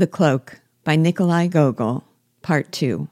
The 0.00 0.06
Cloak 0.06 0.62
by 0.82 0.96
Nikolai 0.96 1.48
Gogol, 1.48 2.04
Part 2.40 2.72
2. 2.72 3.06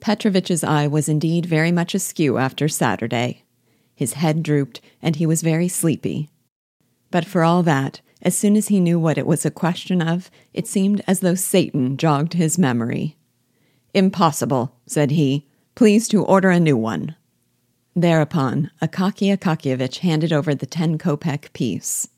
Petrovich's 0.00 0.62
eye 0.62 0.86
was 0.86 1.08
indeed 1.08 1.46
very 1.46 1.72
much 1.72 1.94
askew 1.94 2.36
after 2.36 2.68
Saturday. 2.68 3.42
His 3.94 4.12
head 4.12 4.42
drooped, 4.42 4.82
and 5.00 5.16
he 5.16 5.24
was 5.24 5.40
very 5.40 5.68
sleepy. 5.68 6.28
But 7.10 7.24
for 7.24 7.42
all 7.42 7.62
that, 7.62 8.02
as 8.20 8.36
soon 8.36 8.54
as 8.54 8.68
he 8.68 8.80
knew 8.80 9.00
what 9.00 9.16
it 9.16 9.26
was 9.26 9.46
a 9.46 9.50
question 9.50 10.02
of, 10.02 10.30
it 10.52 10.66
seemed 10.66 11.02
as 11.06 11.20
though 11.20 11.34
Satan 11.34 11.96
jogged 11.96 12.34
his 12.34 12.58
memory. 12.58 13.16
Impossible, 13.94 14.76
said 14.84 15.10
he. 15.10 15.48
Please 15.74 16.06
to 16.08 16.22
order 16.22 16.50
a 16.50 16.60
new 16.60 16.76
one. 16.76 17.16
Thereupon, 17.94 18.70
Akaky 18.82 19.34
Akakiyevich 19.34 20.00
handed 20.00 20.34
over 20.34 20.54
the 20.54 20.66
ten 20.66 20.98
kopeck 20.98 21.54
piece. 21.54 22.08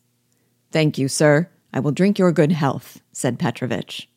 Thank 0.73 0.99
you, 0.99 1.07
sir. 1.07 1.49
I 1.73 1.81
will 1.81 1.93
drink 1.93 2.19
your 2.19 2.33
good 2.33 2.53
health, 2.53 3.01
said 3.13 3.39
Petrovich. 3.39 4.09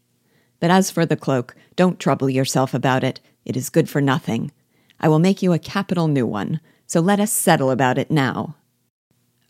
But 0.60 0.72
as 0.72 0.92
for 0.92 1.06
the 1.06 1.18
cloak, 1.18 1.56
don't 1.76 2.00
trouble 2.00 2.30
yourself 2.30 2.74
about 2.74 3.04
it. 3.04 3.20
It 3.46 3.58
is 3.58 3.70
good 3.70 3.90
for 3.90 4.02
nothing. 4.02 4.52
I 5.00 5.08
will 5.08 5.20
make 5.20 5.42
you 5.42 5.54
a 5.54 5.60
capital 5.60 6.08
new 6.08 6.28
one, 6.28 6.60
so 6.86 7.00
let 7.00 7.20
us 7.20 7.32
settle 7.32 7.72
about 7.72 7.98
it 7.98 8.12
now. 8.12 8.56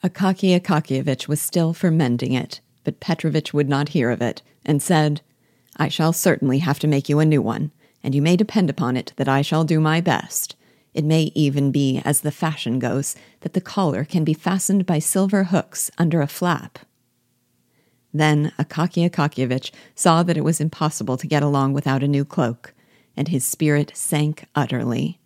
Akaky 0.03 0.59
Akakiyevich 0.59 1.27
was 1.27 1.41
still 1.41 1.73
for 1.73 1.91
mending 1.91 2.33
it, 2.33 2.61
but 2.83 2.99
Petrovich 2.99 3.53
would 3.53 3.69
not 3.69 3.89
hear 3.89 4.09
of 4.09 4.21
it, 4.21 4.41
and 4.65 4.81
said, 4.81 5.21
I 5.77 5.89
shall 5.89 6.13
certainly 6.13 6.59
have 6.59 6.79
to 6.79 6.87
make 6.87 7.09
you 7.09 7.19
a 7.19 7.25
new 7.25 7.41
one, 7.41 7.71
and 8.03 8.15
you 8.15 8.21
may 8.21 8.35
depend 8.35 8.69
upon 8.69 8.97
it 8.97 9.13
that 9.17 9.29
I 9.29 9.41
shall 9.41 9.63
do 9.63 9.79
my 9.79 10.01
best. 10.01 10.55
It 10.93 11.05
may 11.05 11.31
even 11.35 11.71
be, 11.71 12.01
as 12.03 12.21
the 12.21 12.31
fashion 12.31 12.79
goes, 12.79 13.15
that 13.41 13.53
the 13.53 13.61
collar 13.61 14.03
can 14.03 14.23
be 14.23 14.33
fastened 14.33 14.85
by 14.85 14.99
silver 14.99 15.45
hooks 15.45 15.91
under 15.97 16.21
a 16.21 16.27
flap. 16.27 16.79
Then 18.13 18.51
Akaky 18.59 19.09
Akakiyevich 19.09 19.71
saw 19.95 20.23
that 20.23 20.37
it 20.37 20.43
was 20.43 20.59
impossible 20.59 21.17
to 21.17 21.27
get 21.27 21.43
along 21.43 21.73
without 21.73 22.03
a 22.03 22.07
new 22.07 22.25
cloak, 22.25 22.73
and 23.15 23.27
his 23.27 23.45
spirit 23.45 23.91
sank 23.95 24.45
utterly. 24.55 25.19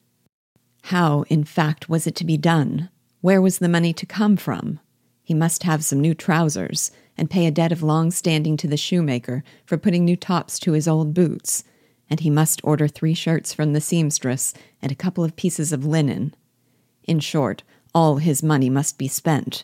How, 0.83 1.23
in 1.29 1.43
fact, 1.43 1.89
was 1.89 2.05
it 2.05 2.15
to 2.17 2.25
be 2.25 2.37
done? 2.37 2.89
Where 3.21 3.41
was 3.41 3.57
the 3.57 3.69
money 3.69 3.91
to 3.93 4.05
come 4.05 4.37
from? 4.37 4.79
He 5.23 5.33
must 5.33 5.63
have 5.63 5.83
some 5.83 5.99
new 5.99 6.13
trousers, 6.13 6.91
and 7.17 7.29
pay 7.29 7.47
a 7.47 7.51
debt 7.51 7.71
of 7.71 7.81
long 7.81 8.11
standing 8.11 8.57
to 8.57 8.67
the 8.67 8.77
shoemaker 8.77 9.43
for 9.65 9.77
putting 9.77 10.05
new 10.05 10.15
tops 10.15 10.59
to 10.59 10.73
his 10.73 10.87
old 10.87 11.13
boots, 11.13 11.63
and 12.07 12.19
he 12.19 12.29
must 12.29 12.61
order 12.63 12.87
three 12.87 13.15
shirts 13.15 13.53
from 13.53 13.73
the 13.73 13.81
seamstress 13.81 14.53
and 14.81 14.91
a 14.91 14.95
couple 14.95 15.23
of 15.23 15.35
pieces 15.35 15.71
of 15.71 15.85
linen. 15.85 16.35
In 17.05 17.19
short, 17.19 17.63
all 17.95 18.17
his 18.17 18.43
money 18.43 18.69
must 18.69 18.99
be 18.99 19.07
spent 19.07 19.63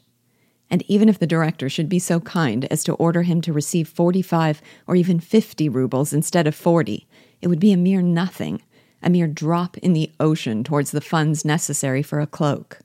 and 0.71 0.83
even 0.87 1.09
if 1.09 1.19
the 1.19 1.27
director 1.27 1.67
should 1.67 1.89
be 1.89 1.99
so 1.99 2.21
kind 2.21 2.65
as 2.71 2.81
to 2.85 2.93
order 2.93 3.23
him 3.23 3.41
to 3.41 3.51
receive 3.51 3.89
45 3.89 4.61
or 4.87 4.95
even 4.95 5.19
50 5.19 5.67
rubles 5.67 6.13
instead 6.13 6.47
of 6.47 6.55
40, 6.55 7.05
it 7.41 7.49
would 7.49 7.59
be 7.59 7.73
a 7.73 7.77
mere 7.77 8.01
nothing, 8.01 8.61
a 9.03 9.09
mere 9.09 9.27
drop 9.27 9.77
in 9.79 9.91
the 9.91 10.09
ocean 10.17 10.63
towards 10.63 10.91
the 10.91 11.01
funds 11.01 11.43
necessary 11.43 12.01
for 12.01 12.21
a 12.21 12.25
cloak. 12.27 12.79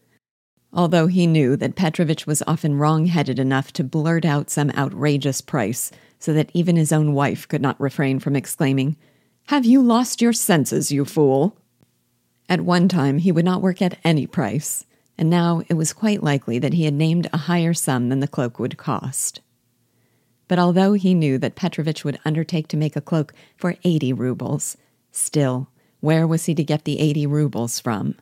Although 0.73 1.06
he 1.06 1.28
knew 1.28 1.56
that 1.56 1.77
Petrovich 1.77 2.27
was 2.27 2.43
often 2.47 2.77
wrong 2.77 3.06
headed 3.06 3.39
enough 3.39 3.73
to 3.75 3.84
blurt 3.84 4.25
out 4.25 4.50
some 4.50 4.73
outrageous 4.73 5.41
price, 5.41 5.93
so 6.19 6.33
that 6.33 6.50
even 6.53 6.75
his 6.75 6.93
own 6.93 7.12
wife 7.12 7.47
could 7.47 7.62
not 7.62 7.81
refrain 7.81 8.19
from 8.19 8.34
exclaiming, 8.34 8.97
Have 9.47 9.65
you 9.65 9.81
lost 9.81 10.21
your 10.21 10.33
senses, 10.33 10.91
you 10.91 11.05
fool? 11.05 11.56
At 12.48 12.62
one 12.62 12.89
time, 12.89 13.19
he 13.19 13.31
would 13.31 13.45
not 13.45 13.62
work 13.62 13.81
at 13.81 13.98
any 14.03 14.27
price 14.27 14.87
and 15.19 15.31
now 15.31 15.62
it 15.69 15.75
was 15.75 15.92
quite 15.92 16.22
likely 16.22 16.59
that 16.59 16.75
he 16.75 16.84
had 16.84 16.95
named 16.95 17.28
a 17.33 17.39
higher 17.39 17.75
sum 17.75 18.09
than 18.09 18.20
the 18.20 18.28
cloak 18.28 18.59
would 18.59 18.77
cost. 18.77 19.41
But 20.48 20.59
although 20.59 20.92
he 20.92 21.14
knew 21.14 21.39
that 21.39 21.56
Petrovich 21.56 22.05
would 22.05 22.20
undertake 22.25 22.69
to 22.69 22.77
make 22.77 22.97
a 22.97 23.00
cloak 23.00 23.33
for 23.56 23.77
eighty 23.84 24.12
rubles, 24.12 24.77
still, 25.11 25.69
where 26.00 26.27
was 26.27 26.44
he 26.44 26.55
to 26.55 26.62
get 26.62 26.84
the 26.84 27.00
eighty 27.00 27.27
rubles 27.27 27.81
from? 27.81 28.14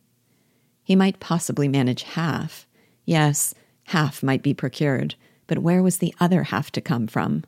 He 0.83 0.97
might 0.97 1.21
possibly 1.21 1.69
manage 1.69 2.03
half. 2.03 2.67
Yes, 3.05 3.55
half 3.89 4.23
might 4.23 4.43
be 4.43 4.55
procured, 4.55 5.15
but 5.47 5.59
where 5.59 5.83
was 5.83 5.99
the 5.99 6.15
other 6.21 6.45
half 6.45 6.71
to 6.73 6.81
come 6.81 7.07
from? 7.07 7.45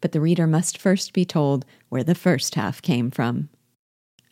But 0.00 0.12
the 0.12 0.20
reader 0.20 0.46
must 0.48 0.78
first 0.78 1.12
be 1.12 1.24
told 1.24 1.64
where 1.88 2.02
the 2.02 2.14
first 2.14 2.56
half 2.56 2.82
came 2.82 3.10
from. 3.10 3.48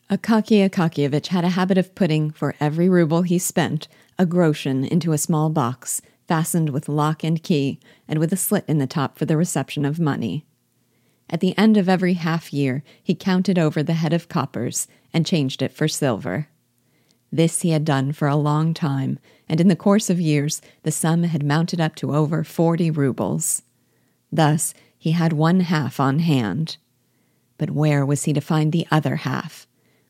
Akaky 0.09 0.69
Akakiyevich 0.69 1.27
had 1.27 1.45
a 1.45 1.49
habit 1.49 1.77
of 1.77 1.95
putting, 1.95 2.31
for 2.31 2.55
every 2.59 2.89
ruble 2.89 3.21
he 3.21 3.39
spent, 3.39 3.87
a 4.21 4.25
groschen 4.27 4.85
into 4.85 5.13
a 5.13 5.17
small 5.17 5.49
box, 5.49 5.99
fastened 6.27 6.69
with 6.69 6.87
lock 6.87 7.23
and 7.23 7.41
key, 7.41 7.79
and 8.07 8.19
with 8.19 8.31
a 8.31 8.37
slit 8.37 8.63
in 8.67 8.77
the 8.77 8.85
top 8.85 9.17
for 9.17 9.25
the 9.25 9.35
reception 9.35 9.83
of 9.83 9.99
money. 9.99 10.45
At 11.27 11.39
the 11.39 11.57
end 11.57 11.75
of 11.75 11.89
every 11.89 12.13
half 12.13 12.53
year, 12.53 12.83
he 13.01 13.15
counted 13.15 13.57
over 13.57 13.81
the 13.81 13.95
head 13.95 14.13
of 14.13 14.29
coppers 14.29 14.87
and 15.11 15.25
changed 15.25 15.63
it 15.63 15.71
for 15.71 15.87
silver. 15.87 16.49
This 17.31 17.61
he 17.61 17.71
had 17.71 17.83
done 17.83 18.11
for 18.11 18.27
a 18.27 18.35
long 18.35 18.75
time, 18.75 19.17
and 19.49 19.59
in 19.59 19.69
the 19.69 19.75
course 19.75 20.07
of 20.07 20.21
years 20.21 20.61
the 20.83 20.91
sum 20.91 21.23
had 21.23 21.43
mounted 21.43 21.81
up 21.81 21.95
to 21.95 22.13
over 22.13 22.43
forty 22.43 22.91
rubles. 22.91 23.63
Thus 24.31 24.75
he 24.99 25.13
had 25.13 25.33
one 25.33 25.61
half 25.61 25.99
on 25.99 26.19
hand. 26.19 26.77
But 27.57 27.71
where 27.71 28.05
was 28.05 28.25
he 28.25 28.33
to 28.33 28.41
find 28.41 28.71
the 28.71 28.85
other 28.91 29.15
half? 29.15 29.65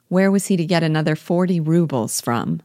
Where 0.09 0.29
was 0.29 0.47
he 0.47 0.57
to 0.57 0.65
get 0.65 0.83
another 0.83 1.15
40 1.15 1.61
rubles 1.61 2.19
from? 2.19 2.61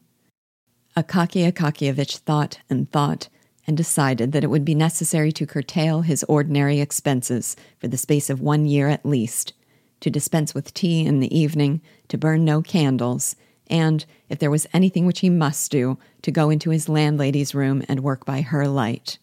Akaky 0.96 1.52
Akakiyevich 1.52 2.18
thought 2.20 2.58
and 2.70 2.90
thought 2.90 3.28
and 3.66 3.76
decided 3.76 4.32
that 4.32 4.42
it 4.42 4.48
would 4.48 4.64
be 4.64 4.74
necessary 4.74 5.30
to 5.32 5.46
curtail 5.46 6.00
his 6.00 6.24
ordinary 6.24 6.80
expenses 6.80 7.54
for 7.78 7.86
the 7.88 7.98
space 7.98 8.30
of 8.30 8.40
one 8.40 8.64
year 8.64 8.88
at 8.88 9.04
least, 9.04 9.52
to 10.00 10.08
dispense 10.08 10.54
with 10.54 10.72
tea 10.72 11.04
in 11.04 11.20
the 11.20 11.36
evening, 11.36 11.82
to 12.08 12.16
burn 12.16 12.44
no 12.44 12.62
candles, 12.62 13.36
and, 13.66 14.06
if 14.30 14.38
there 14.38 14.50
was 14.50 14.66
anything 14.72 15.04
which 15.04 15.20
he 15.20 15.28
must 15.28 15.70
do, 15.70 15.98
to 16.22 16.30
go 16.30 16.48
into 16.48 16.70
his 16.70 16.88
landlady's 16.88 17.54
room 17.54 17.82
and 17.88 18.00
work 18.00 18.24
by 18.24 18.40
her 18.40 18.66
light. 18.66 19.18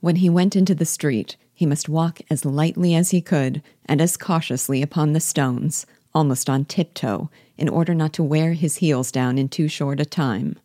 When 0.00 0.16
he 0.16 0.28
went 0.28 0.56
into 0.56 0.74
the 0.74 0.84
street, 0.84 1.36
he 1.54 1.64
must 1.64 1.88
walk 1.88 2.20
as 2.28 2.44
lightly 2.44 2.94
as 2.94 3.12
he 3.12 3.22
could 3.22 3.62
and 3.86 4.00
as 4.02 4.18
cautiously 4.18 4.82
upon 4.82 5.12
the 5.12 5.20
stones, 5.20 5.86
almost 6.14 6.50
on 6.50 6.66
tiptoe, 6.66 7.30
in 7.56 7.68
order 7.68 7.94
not 7.94 8.12
to 8.14 8.22
wear 8.22 8.52
his 8.52 8.76
heels 8.76 9.10
down 9.10 9.38
in 9.38 9.48
too 9.48 9.68
short 9.68 10.00
a 10.00 10.04
time. 10.04 10.58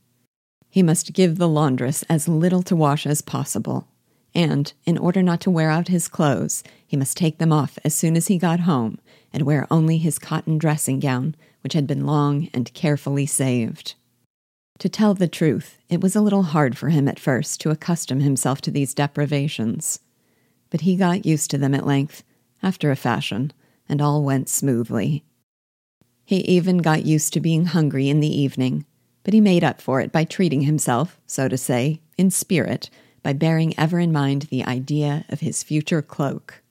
He 0.71 0.81
must 0.81 1.11
give 1.11 1.37
the 1.37 1.49
laundress 1.49 2.03
as 2.03 2.29
little 2.29 2.63
to 2.63 2.77
wash 2.77 3.05
as 3.05 3.21
possible, 3.21 3.89
and, 4.33 4.71
in 4.85 4.97
order 4.97 5.21
not 5.21 5.41
to 5.41 5.51
wear 5.51 5.69
out 5.69 5.89
his 5.89 6.07
clothes, 6.07 6.63
he 6.87 6.95
must 6.95 7.17
take 7.17 7.39
them 7.39 7.51
off 7.51 7.77
as 7.83 7.93
soon 7.93 8.15
as 8.15 8.27
he 8.27 8.37
got 8.37 8.61
home 8.61 8.97
and 9.33 9.43
wear 9.43 9.67
only 9.69 9.97
his 9.97 10.17
cotton 10.17 10.57
dressing 10.57 11.01
gown, 11.01 11.35
which 11.61 11.73
had 11.73 11.85
been 11.85 12.05
long 12.05 12.47
and 12.53 12.73
carefully 12.73 13.25
saved. 13.25 13.95
To 14.79 14.87
tell 14.87 15.13
the 15.13 15.27
truth, 15.27 15.77
it 15.89 15.99
was 15.99 16.15
a 16.15 16.21
little 16.21 16.43
hard 16.43 16.77
for 16.77 16.87
him 16.87 17.09
at 17.09 17.19
first 17.19 17.59
to 17.61 17.69
accustom 17.69 18.21
himself 18.21 18.61
to 18.61 18.71
these 18.71 18.93
deprivations. 18.93 19.99
But 20.69 20.81
he 20.81 20.95
got 20.95 21.25
used 21.25 21.51
to 21.51 21.57
them 21.57 21.75
at 21.75 21.85
length, 21.85 22.23
after 22.63 22.91
a 22.91 22.95
fashion, 22.95 23.51
and 23.89 24.01
all 24.01 24.23
went 24.23 24.47
smoothly. 24.47 25.25
He 26.23 26.37
even 26.37 26.77
got 26.77 27.05
used 27.05 27.33
to 27.33 27.41
being 27.41 27.65
hungry 27.65 28.07
in 28.07 28.21
the 28.21 28.41
evening, 28.41 28.85
but 29.23 29.33
he 29.33 29.41
made 29.41 29.63
up 29.63 29.81
for 29.81 30.01
it 30.01 30.11
by 30.11 30.23
treating 30.23 30.61
himself, 30.61 31.19
so 31.25 31.47
to 31.47 31.57
say, 31.57 32.01
in 32.17 32.31
spirit, 32.31 32.89
by 33.23 33.33
bearing 33.33 33.77
ever 33.77 33.99
in 33.99 34.11
mind 34.11 34.43
the 34.43 34.65
idea 34.65 35.25
of 35.29 35.41
his 35.41 35.63
future 35.63 36.01
cloak. 36.01 36.61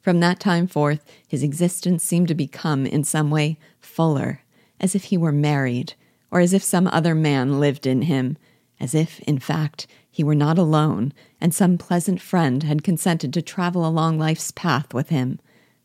From 0.00 0.20
that 0.20 0.40
time 0.40 0.66
forth, 0.66 1.04
his 1.26 1.42
existence 1.42 2.02
seemed 2.02 2.28
to 2.28 2.34
become, 2.34 2.86
in 2.86 3.04
some 3.04 3.30
way, 3.30 3.58
fuller, 3.80 4.42
as 4.80 4.94
if 4.94 5.04
he 5.04 5.16
were 5.16 5.32
married, 5.32 5.94
or 6.30 6.40
as 6.40 6.52
if 6.52 6.62
some 6.62 6.88
other 6.88 7.14
man 7.14 7.60
lived 7.60 7.86
in 7.86 8.02
him, 8.02 8.36
as 8.80 8.94
if, 8.94 9.20
in 9.20 9.38
fact, 9.38 9.86
he 10.10 10.24
were 10.24 10.34
not 10.34 10.58
alone, 10.58 11.12
and 11.40 11.54
some 11.54 11.78
pleasant 11.78 12.20
friend 12.20 12.64
had 12.64 12.82
consented 12.82 13.32
to 13.32 13.40
travel 13.40 13.86
along 13.86 14.18
life's 14.18 14.50
path 14.50 14.92
with 14.92 15.08
him, 15.08 15.38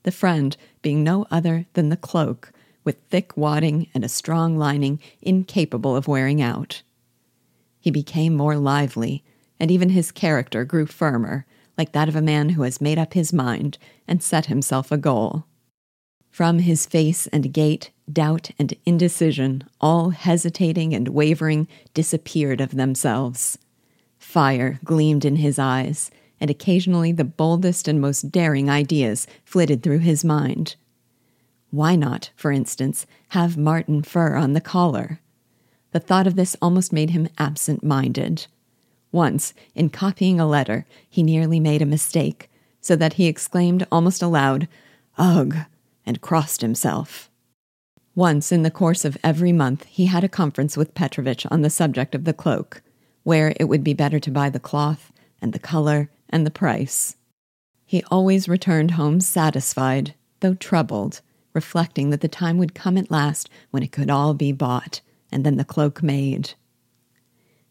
the 0.03 0.11
friend 0.11 0.57
being 0.81 1.03
no 1.03 1.25
other 1.29 1.65
than 1.73 1.89
the 1.89 1.95
cloak 1.95 2.51
with 2.87 2.95
thick 3.09 3.35
wadding 3.35 3.89
and 3.93 4.05
a 4.05 4.07
strong 4.07 4.57
lining 4.57 4.97
incapable 5.21 5.93
of 5.93 6.07
wearing 6.07 6.41
out. 6.41 6.83
He 7.81 7.91
became 7.91 8.33
more 8.33 8.55
lively, 8.55 9.25
and 9.59 9.69
even 9.69 9.89
his 9.89 10.09
character 10.09 10.63
grew 10.63 10.85
firmer, 10.85 11.45
like 11.77 11.91
that 11.91 12.07
of 12.07 12.15
a 12.15 12.21
man 12.21 12.51
who 12.51 12.61
has 12.61 12.79
made 12.79 12.97
up 12.97 13.13
his 13.13 13.33
mind 13.33 13.77
and 14.07 14.23
set 14.23 14.45
himself 14.45 14.89
a 14.89 14.97
goal. 14.97 15.43
From 16.29 16.59
his 16.59 16.85
face 16.85 17.27
and 17.27 17.51
gait, 17.51 17.91
doubt 18.09 18.51
and 18.57 18.73
indecision, 18.85 19.65
all 19.81 20.11
hesitating 20.11 20.93
and 20.93 21.09
wavering, 21.09 21.67
disappeared 21.93 22.61
of 22.61 22.77
themselves. 22.77 23.57
Fire 24.17 24.79
gleamed 24.85 25.25
in 25.25 25.35
his 25.35 25.59
eyes, 25.59 26.09
and 26.39 26.49
occasionally 26.49 27.11
the 27.11 27.25
boldest 27.25 27.89
and 27.89 27.99
most 27.99 28.31
daring 28.31 28.69
ideas 28.69 29.27
flitted 29.43 29.83
through 29.83 29.99
his 29.99 30.23
mind. 30.23 30.77
Why 31.71 31.95
not, 31.95 32.31
for 32.35 32.51
instance, 32.51 33.05
have 33.29 33.57
marten 33.57 34.01
fur 34.01 34.35
on 34.35 34.53
the 34.53 34.61
collar? 34.61 35.19
The 35.91 35.99
thought 35.99 36.27
of 36.27 36.35
this 36.35 36.55
almost 36.61 36.93
made 36.93 37.09
him 37.09 37.29
absent 37.37 37.83
minded. 37.83 38.47
Once, 39.11 39.53
in 39.75 39.89
copying 39.89 40.39
a 40.39 40.47
letter, 40.47 40.85
he 41.09 41.23
nearly 41.23 41.59
made 41.59 41.81
a 41.81 41.85
mistake, 41.85 42.49
so 42.81 42.95
that 42.95 43.13
he 43.13 43.27
exclaimed 43.27 43.85
almost 43.91 44.21
aloud, 44.21 44.67
Ugh, 45.17 45.55
and 46.05 46.21
crossed 46.21 46.61
himself. 46.61 47.29
Once 48.15 48.51
in 48.51 48.63
the 48.63 48.71
course 48.71 49.05
of 49.05 49.17
every 49.23 49.51
month, 49.51 49.85
he 49.85 50.05
had 50.05 50.23
a 50.23 50.29
conference 50.29 50.77
with 50.77 50.95
Petrovich 50.95 51.45
on 51.51 51.61
the 51.61 51.69
subject 51.69 52.15
of 52.15 52.23
the 52.23 52.33
cloak, 52.33 52.81
where 53.23 53.53
it 53.59 53.65
would 53.65 53.83
be 53.83 53.93
better 53.93 54.19
to 54.19 54.31
buy 54.31 54.49
the 54.49 54.59
cloth, 54.59 55.11
and 55.41 55.53
the 55.53 55.59
color, 55.59 56.09
and 56.29 56.45
the 56.45 56.51
price. 56.51 57.15
He 57.85 58.03
always 58.09 58.49
returned 58.49 58.91
home 58.91 59.19
satisfied, 59.19 60.13
though 60.39 60.55
troubled, 60.55 61.21
reflecting 61.57 62.11
that 62.11 62.21
the 62.21 62.37
time 62.43 62.59
would 62.59 62.75
come 62.75 62.99
at 62.99 63.09
last 63.09 63.49
when 63.71 63.81
it 63.81 63.91
could 63.91 64.11
all 64.11 64.35
be 64.35 64.51
bought, 64.51 65.01
and 65.31 65.43
then 65.43 65.57
the 65.57 65.71
cloak 65.73 66.03
made. 66.03 66.51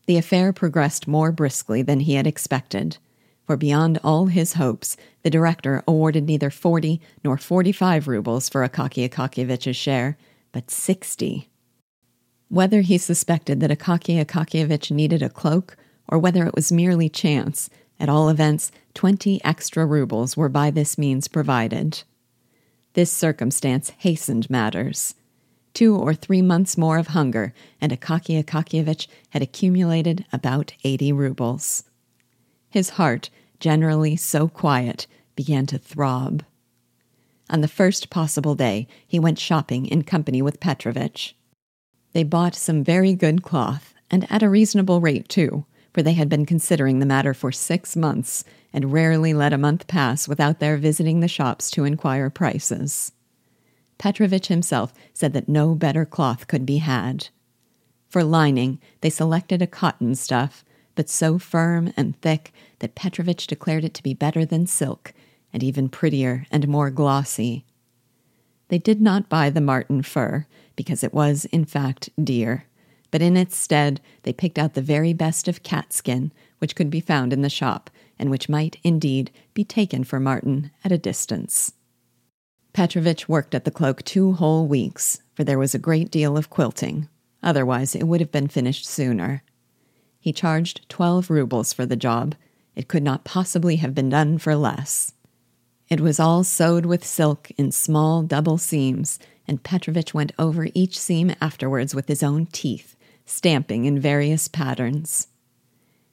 The 0.06 0.16
affair 0.16 0.52
progressed 0.52 1.06
more 1.06 1.30
briskly 1.30 1.82
than 1.82 2.00
he 2.00 2.14
had 2.14 2.26
expected, 2.26 2.98
for 3.46 3.56
beyond 3.56 4.00
all 4.02 4.26
his 4.26 4.54
hopes, 4.54 4.96
the 5.22 5.30
director 5.30 5.84
awarded 5.86 6.24
neither 6.24 6.50
forty 6.50 7.00
nor 7.22 7.38
forty-five 7.38 8.08
rubles 8.08 8.48
for 8.48 8.68
Akaky 8.68 9.08
Akakievich's 9.08 9.76
share, 9.76 10.18
but 10.50 10.68
sixty. 10.68 11.48
Whether 12.48 12.80
he 12.80 12.98
suspected 12.98 13.60
that 13.60 13.70
Akaky 13.70 14.20
Akakievich 14.24 14.90
needed 14.90 15.22
a 15.22 15.30
cloak, 15.30 15.76
or 16.08 16.18
whether 16.18 16.44
it 16.44 16.56
was 16.56 16.72
merely 16.72 17.08
chance, 17.08 17.70
at 18.00 18.08
all 18.08 18.28
events, 18.28 18.72
twenty 18.94 19.42
extra 19.44 19.86
rubles 19.86 20.36
were 20.36 20.48
by 20.48 20.72
this 20.72 20.98
means 20.98 21.28
provided. 21.28 22.02
This 22.96 23.12
circumstance 23.12 23.92
hastened 23.98 24.48
matters. 24.48 25.16
Two 25.74 25.94
or 25.94 26.14
three 26.14 26.40
months 26.40 26.78
more 26.78 26.96
of 26.96 27.08
hunger, 27.08 27.52
and 27.78 27.92
Akaky 27.92 28.42
Akakievich 28.42 29.06
had 29.28 29.42
accumulated 29.42 30.24
about 30.32 30.72
eighty 30.82 31.12
rubles. 31.12 31.84
His 32.70 32.88
heart, 32.96 33.28
generally 33.60 34.16
so 34.16 34.48
quiet, 34.48 35.06
began 35.34 35.66
to 35.66 35.76
throb. 35.76 36.42
On 37.50 37.60
the 37.60 37.68
first 37.68 38.08
possible 38.08 38.54
day, 38.54 38.88
he 39.06 39.18
went 39.18 39.38
shopping 39.38 39.84
in 39.84 40.02
company 40.02 40.40
with 40.40 40.58
Petrovich. 40.58 41.36
They 42.14 42.24
bought 42.24 42.54
some 42.54 42.82
very 42.82 43.12
good 43.12 43.42
cloth, 43.42 43.92
and 44.10 44.26
at 44.32 44.42
a 44.42 44.48
reasonable 44.48 45.02
rate, 45.02 45.28
too, 45.28 45.66
for 45.96 46.02
they 46.02 46.12
had 46.12 46.28
been 46.28 46.44
considering 46.44 46.98
the 46.98 47.06
matter 47.06 47.32
for 47.32 47.50
six 47.50 47.96
months 47.96 48.44
and 48.70 48.92
rarely 48.92 49.32
let 49.32 49.54
a 49.54 49.56
month 49.56 49.86
pass 49.86 50.28
without 50.28 50.60
their 50.60 50.76
visiting 50.76 51.20
the 51.20 51.26
shops 51.26 51.70
to 51.70 51.84
inquire 51.84 52.28
prices. 52.28 53.12
Petrovich 53.96 54.48
himself 54.48 54.92
said 55.14 55.32
that 55.32 55.48
no 55.48 55.74
better 55.74 56.04
cloth 56.04 56.48
could 56.48 56.66
be 56.66 56.76
had. 56.76 57.28
For 58.10 58.22
lining, 58.22 58.78
they 59.00 59.08
selected 59.08 59.62
a 59.62 59.66
cotton 59.66 60.14
stuff, 60.14 60.66
but 60.96 61.08
so 61.08 61.38
firm 61.38 61.94
and 61.96 62.20
thick 62.20 62.52
that 62.80 62.94
Petrovich 62.94 63.46
declared 63.46 63.82
it 63.82 63.94
to 63.94 64.02
be 64.02 64.12
better 64.12 64.44
than 64.44 64.66
silk, 64.66 65.14
and 65.50 65.62
even 65.62 65.88
prettier 65.88 66.44
and 66.50 66.68
more 66.68 66.90
glossy. 66.90 67.64
They 68.68 68.76
did 68.76 69.00
not 69.00 69.30
buy 69.30 69.48
the 69.48 69.62
marten 69.62 70.02
fur, 70.02 70.44
because 70.76 71.02
it 71.02 71.14
was, 71.14 71.46
in 71.46 71.64
fact, 71.64 72.10
dear, 72.22 72.65
but 73.10 73.22
in 73.22 73.36
its 73.36 73.56
stead 73.56 74.00
they 74.22 74.32
picked 74.32 74.58
out 74.58 74.74
the 74.74 74.82
very 74.82 75.12
best 75.12 75.48
of 75.48 75.62
catskin, 75.62 76.32
which 76.58 76.74
could 76.74 76.90
be 76.90 77.00
found 77.00 77.32
in 77.32 77.42
the 77.42 77.50
shop, 77.50 77.90
and 78.18 78.30
which 78.30 78.48
might, 78.48 78.78
indeed, 78.82 79.30
be 79.54 79.64
taken 79.64 80.04
for 80.04 80.18
marten 80.18 80.70
at 80.84 80.92
a 80.92 80.98
distance. 80.98 81.72
Petrovich 82.72 83.28
worked 83.28 83.54
at 83.54 83.64
the 83.64 83.70
cloak 83.70 84.02
two 84.04 84.32
whole 84.32 84.66
weeks, 84.66 85.22
for 85.34 85.44
there 85.44 85.58
was 85.58 85.74
a 85.74 85.78
great 85.78 86.10
deal 86.10 86.36
of 86.36 86.50
quilting. 86.50 87.08
Otherwise, 87.42 87.94
it 87.94 88.04
would 88.04 88.20
have 88.20 88.32
been 88.32 88.48
finished 88.48 88.86
sooner. 88.86 89.42
He 90.18 90.32
charged 90.32 90.88
twelve 90.88 91.30
rubles 91.30 91.72
for 91.72 91.86
the 91.86 91.96
job. 91.96 92.34
It 92.74 92.88
could 92.88 93.02
not 93.02 93.24
possibly 93.24 93.76
have 93.76 93.94
been 93.94 94.08
done 94.08 94.38
for 94.38 94.56
less. 94.56 95.14
It 95.88 96.00
was 96.00 96.18
all 96.18 96.42
sewed 96.42 96.84
with 96.84 97.04
silk 97.04 97.50
in 97.56 97.70
small 97.70 98.22
double 98.22 98.58
seams, 98.58 99.18
and 99.46 99.62
Petrovich 99.62 100.12
went 100.12 100.32
over 100.38 100.66
each 100.74 100.98
seam 100.98 101.34
afterwards 101.40 101.94
with 101.94 102.08
his 102.08 102.24
own 102.24 102.46
teeth, 102.46 102.95
stamping 103.26 103.84
in 103.84 104.00
various 104.00 104.48
patterns. 104.48 105.28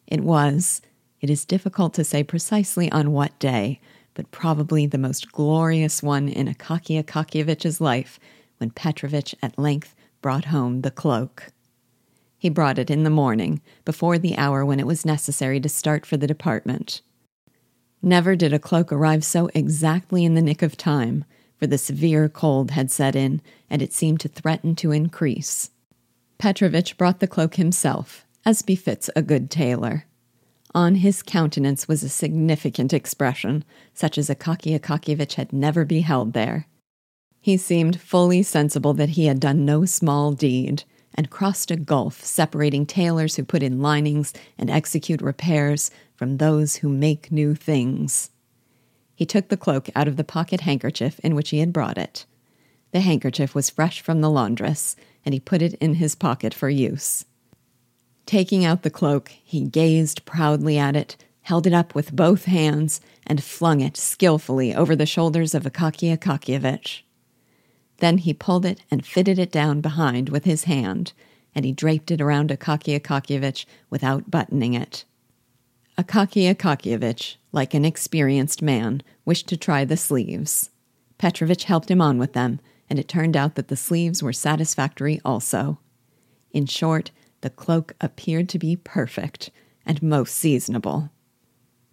It 0.08 0.22
was, 0.22 0.82
it 1.22 1.30
is 1.30 1.46
difficult 1.46 1.94
to 1.94 2.04
say 2.04 2.24
precisely 2.24 2.92
on 2.92 3.14
what 3.14 3.40
day, 3.40 3.80
but 4.14 4.32
probably 4.32 4.86
the 4.86 4.98
most 4.98 5.32
glorious 5.32 6.04
one 6.04 6.28
in 6.28 6.48
Akaky 6.48 7.02
Akakievich's 7.02 7.80
life 7.80 8.20
when 8.58 8.72
Petrovich 8.72 9.34
at 9.42 9.58
length 9.58 9.96
brought 10.22 10.46
home 10.46 10.82
the 10.82 10.92
cloak. 10.92 11.48
He 12.38 12.50
brought 12.50 12.78
it 12.78 12.90
in 12.90 13.04
the 13.04 13.10
morning, 13.10 13.62
before 13.86 14.18
the 14.18 14.38
hour 14.38 14.66
when 14.66 14.80
it 14.80 14.86
was 14.86 15.06
necessary 15.06 15.62
to 15.62 15.70
start 15.70 16.06
for 16.06 16.18
the 16.18 16.28
department. 16.28 17.02
Never 18.02 18.36
did 18.36 18.52
a 18.52 18.60
cloak 18.60 18.92
arrive 18.92 19.24
so 19.24 19.50
exactly 19.54 20.26
in 20.26 20.34
the 20.34 20.42
nick 20.42 20.62
of 20.62 20.76
time, 20.76 21.24
for 21.58 21.68
the 21.68 21.78
severe 21.78 22.28
cold 22.28 22.72
had 22.72 22.92
set 22.92 23.16
in, 23.16 23.42
and 23.70 23.82
it 23.82 23.94
seemed 23.94 24.20
to 24.20 24.28
threaten 24.28 24.76
to 24.76 24.92
increase. 24.92 25.70
Petrovich 26.44 26.98
brought 26.98 27.22
the 27.22 27.26
cloak 27.26 27.56
himself, 27.56 28.26
as 28.44 28.62
befits 28.62 29.10
a 29.16 29.22
good 29.22 29.50
tailor. 29.50 30.08
On 30.76 30.96
his 30.96 31.24
countenance 31.24 31.88
was 31.88 32.04
a 32.04 32.10
significant 32.10 32.92
expression, 32.92 33.64
such 33.94 34.18
as 34.18 34.28
Akaky 34.28 34.78
Akakievich 34.78 35.36
had 35.36 35.54
never 35.54 35.86
beheld 35.86 36.34
there. 36.34 36.68
He 37.40 37.56
seemed 37.56 38.02
fully 38.02 38.44
sensible 38.44 38.94
that 38.96 39.12
he 39.12 39.28
had 39.28 39.40
done 39.40 39.64
no 39.64 39.86
small 39.86 40.34
deed, 40.34 40.84
and 41.16 41.30
crossed 41.30 41.72
a 41.72 41.78
gulf 41.78 42.22
separating 42.26 42.86
tailors 42.86 43.38
who 43.38 43.46
put 43.46 43.64
in 43.64 43.82
linings 43.82 44.34
and 44.58 44.70
execute 44.70 45.22
repairs 45.22 45.92
from 46.14 46.36
those 46.36 46.76
who 46.76 46.90
make 46.90 47.32
new 47.32 47.56
things. 47.56 48.32
He 49.16 49.26
took 49.26 49.48
the 49.48 49.56
cloak 49.56 49.88
out 49.96 50.10
of 50.10 50.18
the 50.18 50.26
pocket 50.26 50.60
handkerchief 50.60 51.22
in 51.22 51.36
which 51.36 51.52
he 51.52 51.60
had 51.60 51.72
brought 51.72 51.98
it. 51.98 52.26
The 52.92 53.00
handkerchief 53.00 53.56
was 53.56 53.70
fresh 53.70 54.02
from 54.02 54.20
the 54.20 54.30
laundress, 54.30 54.98
and 55.26 55.34
he 55.34 55.40
put 55.40 55.62
it 55.62 55.74
in 55.76 55.96
his 55.96 56.16
pocket 56.16 56.54
for 56.54 56.70
use. 56.70 57.26
Taking 58.26 58.64
out 58.64 58.84
the 58.84 58.90
cloak, 58.90 59.30
he 59.30 59.66
gazed 59.66 60.26
proudly 60.26 60.78
at 60.78 60.96
it, 60.96 61.18
held 61.42 61.68
it 61.68 61.74
up 61.74 61.94
with 61.94 62.16
both 62.16 62.46
hands, 62.46 63.02
and 63.28 63.44
flung 63.44 63.82
it 63.82 63.98
skillfully 63.98 64.74
over 64.74 64.96
the 64.96 65.06
shoulders 65.06 65.54
of 65.54 65.64
Akaky 65.64 66.18
Akakievich. 66.18 67.02
Then 67.98 68.20
he 68.20 68.34
pulled 68.34 68.66
it 68.66 68.82
and 68.90 69.06
fitted 69.06 69.40
it 69.40 69.52
down 69.52 69.82
behind 69.82 70.30
with 70.30 70.46
his 70.46 70.64
hand, 70.66 71.14
and 71.54 71.66
he 71.66 71.72
draped 71.72 72.12
it 72.12 72.22
around 72.22 72.50
Akaky 72.50 73.00
Akakievich 73.00 73.66
without 73.90 74.32
buttoning 74.32 74.74
it. 74.74 75.06
Akaky 75.98 76.54
Akakievich, 76.54 77.36
like 77.52 77.74
an 77.74 77.86
experienced 77.86 78.62
man, 78.62 79.04
wished 79.26 79.48
to 79.48 79.58
try 79.58 79.86
the 79.86 79.98
sleeves. 79.98 80.70
Petrovich 81.18 81.66
helped 81.66 81.92
him 81.92 82.02
on 82.02 82.18
with 82.18 82.34
them, 82.34 82.60
and 82.90 83.00
it 83.00 83.08
turned 83.08 83.36
out 83.36 83.56
that 83.56 83.68
the 83.68 83.76
sleeves 83.76 84.22
were 84.22 84.34
satisfactory 84.34 85.20
also. 85.24 85.80
In 86.52 86.66
short, 86.66 87.12
the 87.42 87.50
cloak 87.50 87.96
appeared 88.00 88.50
to 88.50 88.60
be 88.60 88.76
perfect 88.76 89.50
and 89.86 90.02
most 90.02 90.36
seasonable. 90.36 91.10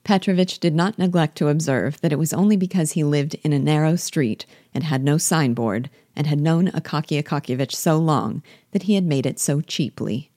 Petrovich 0.05 0.59
did 0.59 0.75
not 0.75 0.99
neglect 0.99 1.37
to 1.37 1.49
observe 1.49 2.01
that 2.01 2.13
it 2.13 2.19
was 2.19 2.33
only 2.33 2.57
because 2.57 2.93
he 2.93 3.05
lived 3.05 3.37
in 3.43 3.53
a 3.53 3.59
narrow 3.59 3.97
street 3.97 4.47
and 4.73 4.85
had 4.85 5.05
no 5.05 5.19
signboard 5.19 5.91
and 6.17 6.27
had 6.27 6.41
known 6.41 6.69
Akaky 6.69 7.23
Akakievich 7.23 7.75
so 7.75 7.99
long 7.99 8.43
that 8.73 8.85
he 8.85 8.95
had 8.95 9.05
made 9.05 9.27
it 9.27 9.39
so 9.39 9.61
cheaply. 9.61 10.31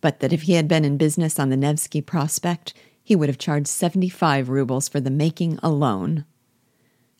But 0.00 0.20
that 0.20 0.32
if 0.32 0.42
he 0.42 0.54
had 0.54 0.68
been 0.68 0.84
in 0.84 0.96
business 0.96 1.38
on 1.38 1.48
the 1.48 1.56
Nevsky 1.56 2.00
Prospect, 2.00 2.74
he 3.02 3.16
would 3.16 3.28
have 3.28 3.38
charged 3.38 3.68
75 3.68 4.48
rubles 4.48 4.88
for 4.88 5.00
the 5.00 5.10
making 5.10 5.58
alone. 5.62 6.24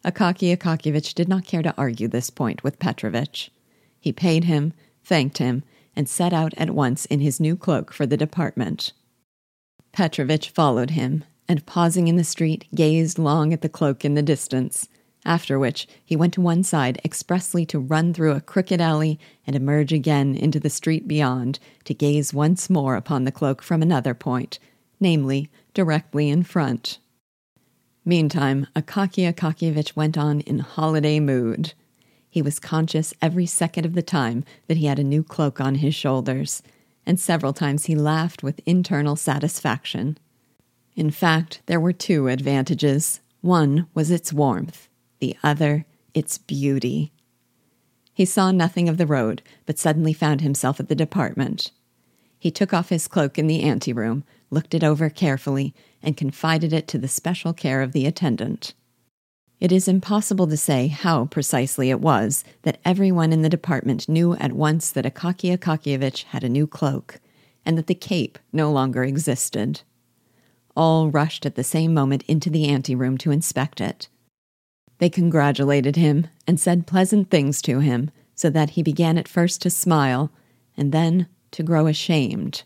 Akaky 0.05 0.57
Akakievich 0.57 1.15
did 1.15 1.29
not 1.29 1.45
care 1.45 1.63
to 1.63 1.75
argue 1.77 2.09
this 2.09 2.31
point 2.31 2.63
with 2.63 2.79
Petrovich. 2.79 3.51
He 4.01 4.13
paid 4.13 4.45
him, 4.45 4.73
thanked 5.05 5.39
him, 5.39 5.65
and 5.97 6.09
set 6.09 6.33
out 6.33 6.55
at 6.57 6.71
once 6.71 7.05
in 7.07 7.21
his 7.21 7.41
new 7.41 7.57
cloak 7.57 7.93
for 7.93 8.07
the 8.07 8.17
department. 8.17 8.93
Petrovich 9.93 10.51
followed 10.51 10.91
him, 10.91 11.25
and 11.49 11.67
pausing 11.67 12.07
in 12.07 12.17
the 12.17 12.25
street, 12.25 12.67
gazed 12.75 13.19
long 13.19 13.53
at 13.53 13.63
the 13.63 13.69
cloak 13.69 14.05
in 14.05 14.15
the 14.15 14.23
distance, 14.23 14.89
after 15.25 15.59
which 15.59 15.89
he 16.05 16.15
went 16.15 16.33
to 16.35 16.41
one 16.41 16.63
side 16.63 17.01
expressly 17.05 17.67
to 17.67 17.81
run 17.81 18.15
through 18.15 18.33
a 18.33 18.41
crooked 18.41 18.81
alley 18.81 19.19
and 19.47 19.57
emerge 19.57 19.93
again 19.93 20.37
into 20.37 20.61
the 20.61 20.71
street 20.71 21.09
beyond 21.09 21.59
to 21.85 21.93
gaze 21.93 22.33
once 22.33 22.71
more 22.71 22.95
upon 22.95 23.25
the 23.25 23.33
cloak 23.33 23.63
from 23.63 23.83
another 23.83 24.15
point, 24.15 24.61
namely, 25.01 25.51
directly 25.75 26.29
in 26.29 26.45
front. 26.45 26.99
Meantime, 28.09 28.67
Akaky 28.75 29.31
Akakievich 29.31 29.95
went 29.95 30.17
on 30.17 30.41
in 30.41 30.61
holiday 30.61 31.21
mood. 31.21 31.75
He 32.31 32.41
was 32.41 32.59
conscious 32.59 33.13
every 33.21 33.45
second 33.45 33.85
of 33.85 33.93
the 33.93 34.01
time 34.01 34.45
that 34.67 34.79
he 34.79 34.87
had 34.87 34.99
a 34.99 35.05
new 35.05 35.23
cloak 35.23 35.61
on 35.61 35.75
his 35.75 35.95
shoulders, 35.95 36.63
and 37.05 37.21
several 37.21 37.53
times 37.53 37.85
he 37.85 37.95
laughed 37.95 38.43
with 38.43 38.63
internal 38.65 39.15
satisfaction. 39.15 40.17
In 40.97 41.11
fact, 41.11 41.61
there 41.67 41.79
were 41.79 41.93
two 41.93 42.29
advantages. 42.29 43.21
One 43.43 43.87
was 43.93 44.11
its 44.11 44.33
warmth, 44.33 44.89
the 45.19 45.37
other, 45.43 45.85
its 46.15 46.39
beauty. 46.39 47.13
He 48.15 48.25
saw 48.25 48.51
nothing 48.51 48.89
of 48.89 48.97
the 48.97 49.07
road, 49.07 49.43
but 49.67 49.79
suddenly 49.79 50.15
found 50.15 50.41
himself 50.41 50.81
at 50.81 50.89
the 50.89 50.95
department. 50.95 51.73
He 52.39 52.51
took 52.51 52.73
off 52.73 52.89
his 52.89 53.07
cloak 53.07 53.39
in 53.39 53.49
the 53.49 53.63
anteroom, 53.63 54.25
looked 54.51 54.73
it 54.73 54.83
over 54.83 55.11
carefully, 55.11 55.75
and 56.03 56.17
confided 56.17 56.73
it 56.73 56.89
to 56.89 56.99
the 56.99 57.09
special 57.09 57.53
care 57.53 57.83
of 57.83 57.93
the 57.93 58.07
attendant. 58.07 58.75
It 59.61 59.73
is 59.73 59.89
impossible 59.89 60.47
to 60.47 60.57
say 60.57 60.87
how 60.87 61.25
precisely 61.27 61.91
it 61.91 62.01
was 62.01 62.45
that 62.63 62.79
everyone 62.85 63.33
in 63.33 63.43
the 63.43 63.49
department 63.49 64.09
knew 64.09 64.35
at 64.37 64.53
once 64.53 64.91
that 64.93 65.05
Akaky 65.05 65.57
Akakiyevich 65.57 66.25
had 66.25 66.45
a 66.45 66.49
new 66.49 66.67
cloak, 66.67 67.19
and 67.67 67.77
that 67.77 67.89
the 67.89 67.95
cape 67.95 68.39
no 68.53 68.71
longer 68.71 69.03
existed. 69.03 69.83
All 70.77 71.11
rushed 71.11 71.45
at 71.45 71.57
the 71.57 71.65
same 71.65 71.93
moment 71.93 72.23
into 72.29 72.51
the 72.51 72.69
anteroom 72.69 73.19
to 73.19 73.33
inspect 73.33 73.81
it. 73.81 74.09
They 74.99 75.11
congratulated 75.11 75.97
him 75.97 76.29
and 76.47 76.61
said 76.61 76.87
pleasant 76.87 77.31
things 77.31 77.61
to 77.63 77.81
him, 77.81 78.13
so 78.37 78.51
that 78.51 78.71
he 78.71 78.83
began 78.85 79.19
at 79.19 79.27
first 79.27 79.61
to 79.63 79.71
smile 79.71 80.31
and 80.77 80.93
then 80.93 81.27
to 81.51 81.65
grow 81.65 81.89
ashamed. 81.89 82.63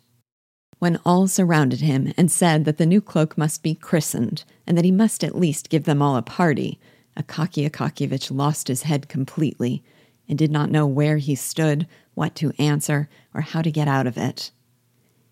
When 0.82 0.98
all 1.06 1.28
surrounded 1.28 1.80
him 1.80 2.12
and 2.16 2.28
said 2.28 2.64
that 2.64 2.76
the 2.76 2.86
new 2.86 3.00
cloak 3.00 3.38
must 3.38 3.62
be 3.62 3.76
christened 3.76 4.42
and 4.66 4.76
that 4.76 4.84
he 4.84 4.90
must 4.90 5.22
at 5.22 5.38
least 5.38 5.68
give 5.68 5.84
them 5.84 6.02
all 6.02 6.16
a 6.16 6.22
party, 6.22 6.80
Akaky 7.16 7.70
Akakiyevich 7.70 8.32
lost 8.36 8.66
his 8.66 8.82
head 8.82 9.08
completely 9.08 9.84
and 10.28 10.36
did 10.36 10.50
not 10.50 10.72
know 10.72 10.84
where 10.84 11.18
he 11.18 11.36
stood, 11.36 11.86
what 12.14 12.34
to 12.34 12.52
answer, 12.58 13.08
or 13.32 13.42
how 13.42 13.62
to 13.62 13.70
get 13.70 13.86
out 13.86 14.08
of 14.08 14.18
it. 14.18 14.50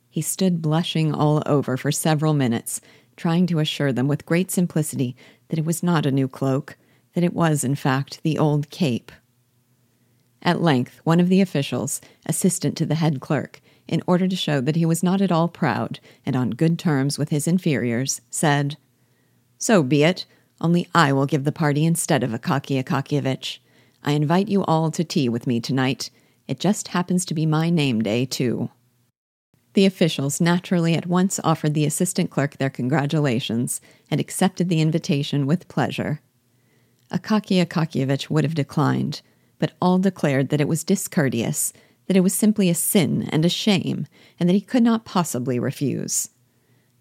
He 0.09 0.23
stood 0.23 0.63
blushing 0.63 1.13
all 1.13 1.43
over 1.47 1.77
for 1.77 1.91
several 1.91 2.33
minutes, 2.33 2.81
trying 3.17 3.49
to 3.49 3.59
assure 3.59 3.93
them 3.93 4.07
with 4.07 4.27
great 4.27 4.53
simplicity 4.53 5.17
that 5.49 5.59
it 5.59 5.65
was 5.65 5.83
not 5.83 6.07
a 6.07 6.13
new 6.13 6.29
cloak, 6.29 6.77
that 7.15 7.25
it 7.25 7.35
was, 7.35 7.65
in 7.65 7.75
fact, 7.75 8.23
the 8.23 8.39
old 8.39 8.71
cape. 8.71 9.11
At 10.43 10.63
length, 10.63 11.01
one 11.03 11.19
of 11.19 11.29
the 11.29 11.41
officials, 11.41 12.01
assistant 12.25 12.77
to 12.77 12.87
the 12.87 12.95
head 12.95 13.19
clerk, 13.19 13.61
in 13.91 14.03
order 14.07 14.29
to 14.29 14.37
show 14.37 14.61
that 14.61 14.77
he 14.77 14.87
was 14.87 15.03
not 15.03 15.21
at 15.21 15.33
all 15.33 15.49
proud 15.49 15.99
and 16.25 16.37
on 16.37 16.51
good 16.51 16.79
terms 16.79 17.19
with 17.19 17.31
his 17.31 17.49
inferiors, 17.49 18.21
said, 18.31 18.77
So 19.59 19.83
be 19.83 20.05
it, 20.05 20.25
only 20.61 20.87
I 20.95 21.13
will 21.13 21.27
give 21.27 21.43
the 21.43 21.53
party 21.53 21.85
instead 21.85 22.23
of 22.23 22.31
Akaky 22.31 22.83
Akakiyevich. 22.83 23.59
I 24.05 24.13
invite 24.13 24.49
you 24.49 24.65
all 24.65 24.93
to 24.93 25.03
tea 25.03 25.29
with 25.29 25.47
me 25.47 25.59
tonight. 25.59 26.09
It 26.47 26.61
just 26.61 26.89
happens 26.89 27.25
to 27.27 27.35
be 27.35 27.47
my 27.47 27.69
name 27.69 28.01
day, 28.01 28.27
too. 28.27 28.71
The 29.75 29.87
officials 29.87 30.41
naturally 30.41 30.95
at 30.95 31.07
once 31.07 31.41
offered 31.43 31.75
the 31.75 31.85
assistant 31.85 32.31
clerk 32.31 32.59
their 32.59 32.71
congratulations 32.71 33.81
and 34.09 34.21
accepted 34.21 34.69
the 34.69 34.81
invitation 34.81 35.47
with 35.47 35.69
pleasure. 35.69 36.21
Akaky 37.11 37.65
Akakiyevich 37.65 38.31
would 38.31 38.45
have 38.45 38.55
declined, 38.55 39.21
but 39.59 39.73
all 39.83 39.99
declared 39.99 40.51
that 40.51 40.61
it 40.61 40.69
was 40.69 40.85
discourteous, 40.85 41.73
that 42.11 42.17
it 42.17 42.23
was 42.23 42.35
simply 42.35 42.69
a 42.69 42.75
sin 42.75 43.29
and 43.31 43.45
a 43.45 43.49
shame, 43.49 44.05
and 44.41 44.49
that 44.49 44.55
he 44.55 44.61
could 44.61 44.83
not 44.83 45.05
possibly 45.05 45.61
refuse. 45.61 46.31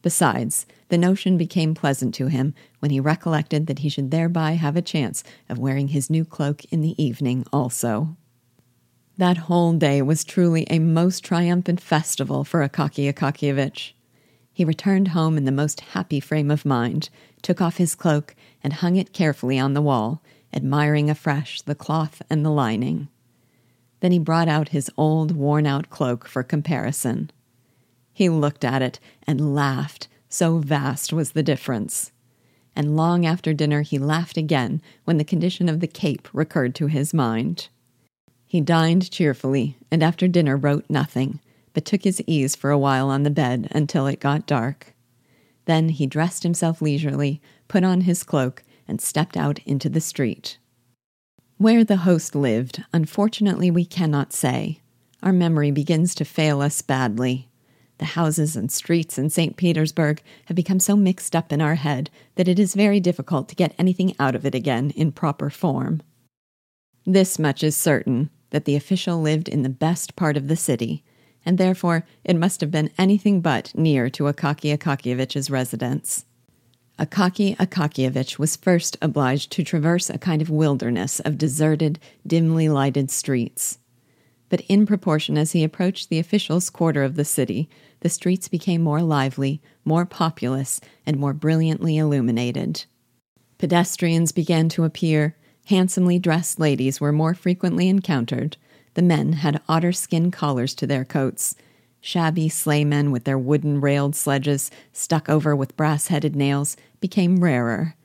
Besides, 0.03 0.67
the 0.89 0.99
notion 0.99 1.35
became 1.35 1.73
pleasant 1.73 2.13
to 2.13 2.27
him 2.27 2.53
when 2.77 2.91
he 2.91 2.99
recollected 2.99 3.65
that 3.65 3.79
he 3.79 3.89
should 3.89 4.11
thereby 4.11 4.51
have 4.51 4.75
a 4.75 4.83
chance 4.83 5.23
of 5.49 5.57
wearing 5.57 5.87
his 5.87 6.11
new 6.11 6.23
cloak 6.23 6.63
in 6.65 6.81
the 6.81 6.93
evening 7.03 7.43
also. 7.51 8.17
That 9.17 9.37
whole 9.37 9.73
day 9.73 10.03
was 10.03 10.23
truly 10.23 10.67
a 10.69 10.77
most 10.77 11.23
triumphant 11.23 11.81
festival 11.81 12.43
for 12.43 12.59
Akaky 12.59 13.11
Akakiyevich. 13.11 13.93
He 14.53 14.63
returned 14.63 15.07
home 15.07 15.37
in 15.37 15.45
the 15.45 15.51
most 15.51 15.79
happy 15.79 16.19
frame 16.19 16.51
of 16.51 16.65
mind, 16.65 17.09
took 17.41 17.61
off 17.61 17.77
his 17.77 17.95
cloak, 17.95 18.35
and 18.63 18.73
hung 18.73 18.95
it 18.95 19.11
carefully 19.11 19.57
on 19.57 19.73
the 19.73 19.81
wall, 19.81 20.21
admiring 20.53 21.09
afresh 21.09 21.63
the 21.63 21.73
cloth 21.73 22.21
and 22.29 22.45
the 22.45 22.51
lining. 22.51 23.07
Then 23.99 24.11
he 24.11 24.19
brought 24.19 24.47
out 24.47 24.69
his 24.69 24.89
old, 24.97 25.31
worn 25.35 25.65
out 25.65 25.89
cloak 25.89 26.27
for 26.27 26.43
comparison. 26.43 27.31
He 28.13 28.29
looked 28.29 28.63
at 28.63 28.81
it 28.81 28.99
and 29.25 29.55
laughed, 29.55 30.07
so 30.29 30.59
vast 30.59 31.11
was 31.11 31.31
the 31.31 31.43
difference. 31.43 32.11
And 32.75 32.95
long 32.95 33.25
after 33.25 33.53
dinner 33.53 33.81
he 33.81 33.97
laughed 33.97 34.37
again 34.37 34.81
when 35.03 35.17
the 35.17 35.23
condition 35.23 35.67
of 35.67 35.79
the 35.79 35.87
cape 35.87 36.29
recurred 36.33 36.75
to 36.75 36.87
his 36.87 37.13
mind. 37.13 37.67
He 38.45 38.61
dined 38.61 39.11
cheerfully, 39.11 39.77
and 39.91 40.01
after 40.01 40.27
dinner 40.27 40.55
wrote 40.55 40.85
nothing, 40.89 41.39
but 41.73 41.85
took 41.85 42.03
his 42.03 42.21
ease 42.25 42.55
for 42.55 42.71
a 42.71 42.77
while 42.77 43.09
on 43.09 43.23
the 43.23 43.29
bed 43.29 43.67
until 43.71 44.07
it 44.07 44.19
got 44.19 44.47
dark. 44.47 44.93
Then 45.65 45.89
he 45.89 46.07
dressed 46.07 46.43
himself 46.43 46.81
leisurely, 46.81 47.41
put 47.67 47.83
on 47.83 48.01
his 48.01 48.23
cloak, 48.23 48.63
and 48.87 49.01
stepped 49.01 49.37
out 49.37 49.59
into 49.65 49.89
the 49.89 50.01
street. 50.01 50.57
Where 51.59 51.83
the 51.83 51.97
host 51.97 52.35
lived, 52.35 52.85
unfortunately, 52.93 53.69
we 53.69 53.83
cannot 53.83 54.31
say. 54.31 54.79
Our 55.21 55.33
memory 55.33 55.71
begins 55.71 56.15
to 56.15 56.23
fail 56.23 56.61
us 56.61 56.81
badly. 56.81 57.49
The 57.97 58.05
houses 58.15 58.55
and 58.55 58.71
streets 58.71 59.17
in 59.17 59.29
St. 59.29 59.57
Petersburg 59.57 60.21
have 60.45 60.55
become 60.55 60.79
so 60.79 60.95
mixed 60.95 61.35
up 61.35 61.51
in 61.51 61.59
our 61.59 61.75
head 61.75 62.09
that 62.35 62.47
it 62.47 62.59
is 62.59 62.75
very 62.75 63.01
difficult 63.01 63.49
to 63.49 63.57
get 63.57 63.75
anything 63.77 64.15
out 64.19 64.35
of 64.35 64.45
it 64.45 64.55
again 64.55 64.91
in 64.91 65.11
proper 65.11 65.49
form. 65.49 66.01
This 67.05 67.37
much 67.37 67.61
is 67.61 67.75
certain 67.75 68.29
that 68.51 68.63
the 68.63 68.77
official 68.77 69.21
lived 69.21 69.49
in 69.49 69.63
the 69.63 69.67
best 69.67 70.15
part 70.15 70.37
of 70.37 70.47
the 70.47 70.55
city, 70.55 71.03
and 71.45 71.57
therefore 71.57 72.05
it 72.23 72.37
must 72.37 72.61
have 72.61 72.71
been 72.71 72.89
anything 72.97 73.41
but 73.41 73.75
near 73.75 74.09
to 74.11 74.23
Akaky 74.23 74.73
Akakiyevich's 74.73 75.49
residence. 75.49 76.23
Akaky 76.99 77.55
Akakiyevich 77.55 78.37
was 78.37 78.57
first 78.57 78.97
obliged 79.01 79.51
to 79.53 79.63
traverse 79.63 80.09
a 80.09 80.17
kind 80.17 80.41
of 80.41 80.49
wilderness 80.49 81.21
of 81.21 81.37
deserted, 81.37 81.97
dimly 82.27 82.67
lighted 82.67 83.09
streets. 83.09 83.79
But 84.49 84.61
in 84.67 84.85
proportion 84.85 85.37
as 85.37 85.53
he 85.53 85.63
approached 85.63 86.09
the 86.09 86.19
official's 86.19 86.69
quarter 86.69 87.03
of 87.03 87.15
the 87.15 87.23
city, 87.23 87.69
the 88.01 88.09
streets 88.09 88.49
became 88.49 88.81
more 88.81 89.01
lively, 89.01 89.61
more 89.85 90.05
populous, 90.05 90.81
and 91.05 91.17
more 91.17 91.33
brilliantly 91.33 91.97
illuminated. 91.97 92.83
Pedestrians 93.57 94.33
began 94.33 94.67
to 94.69 94.83
appear, 94.83 95.37
handsomely 95.67 96.19
dressed 96.19 96.59
ladies 96.59 96.99
were 96.99 97.13
more 97.13 97.33
frequently 97.33 97.87
encountered, 97.87 98.57
the 98.95 99.01
men 99.01 99.33
had 99.33 99.61
otter 99.69 99.93
skin 99.93 100.31
collars 100.31 100.73
to 100.75 100.85
their 100.85 101.05
coats, 101.05 101.55
Shabby 102.01 102.49
sleighmen 102.49 103.11
with 103.11 103.25
their 103.25 103.37
wooden 103.37 103.81
railed 103.81 104.15
sledges 104.15 104.71
stuck 104.93 105.29
over 105.29 105.55
with 105.55 105.75
brass 105.75 106.07
headed 106.07 106.35
nails 106.35 106.77
became 106.99 107.43
rarer, 107.43 107.95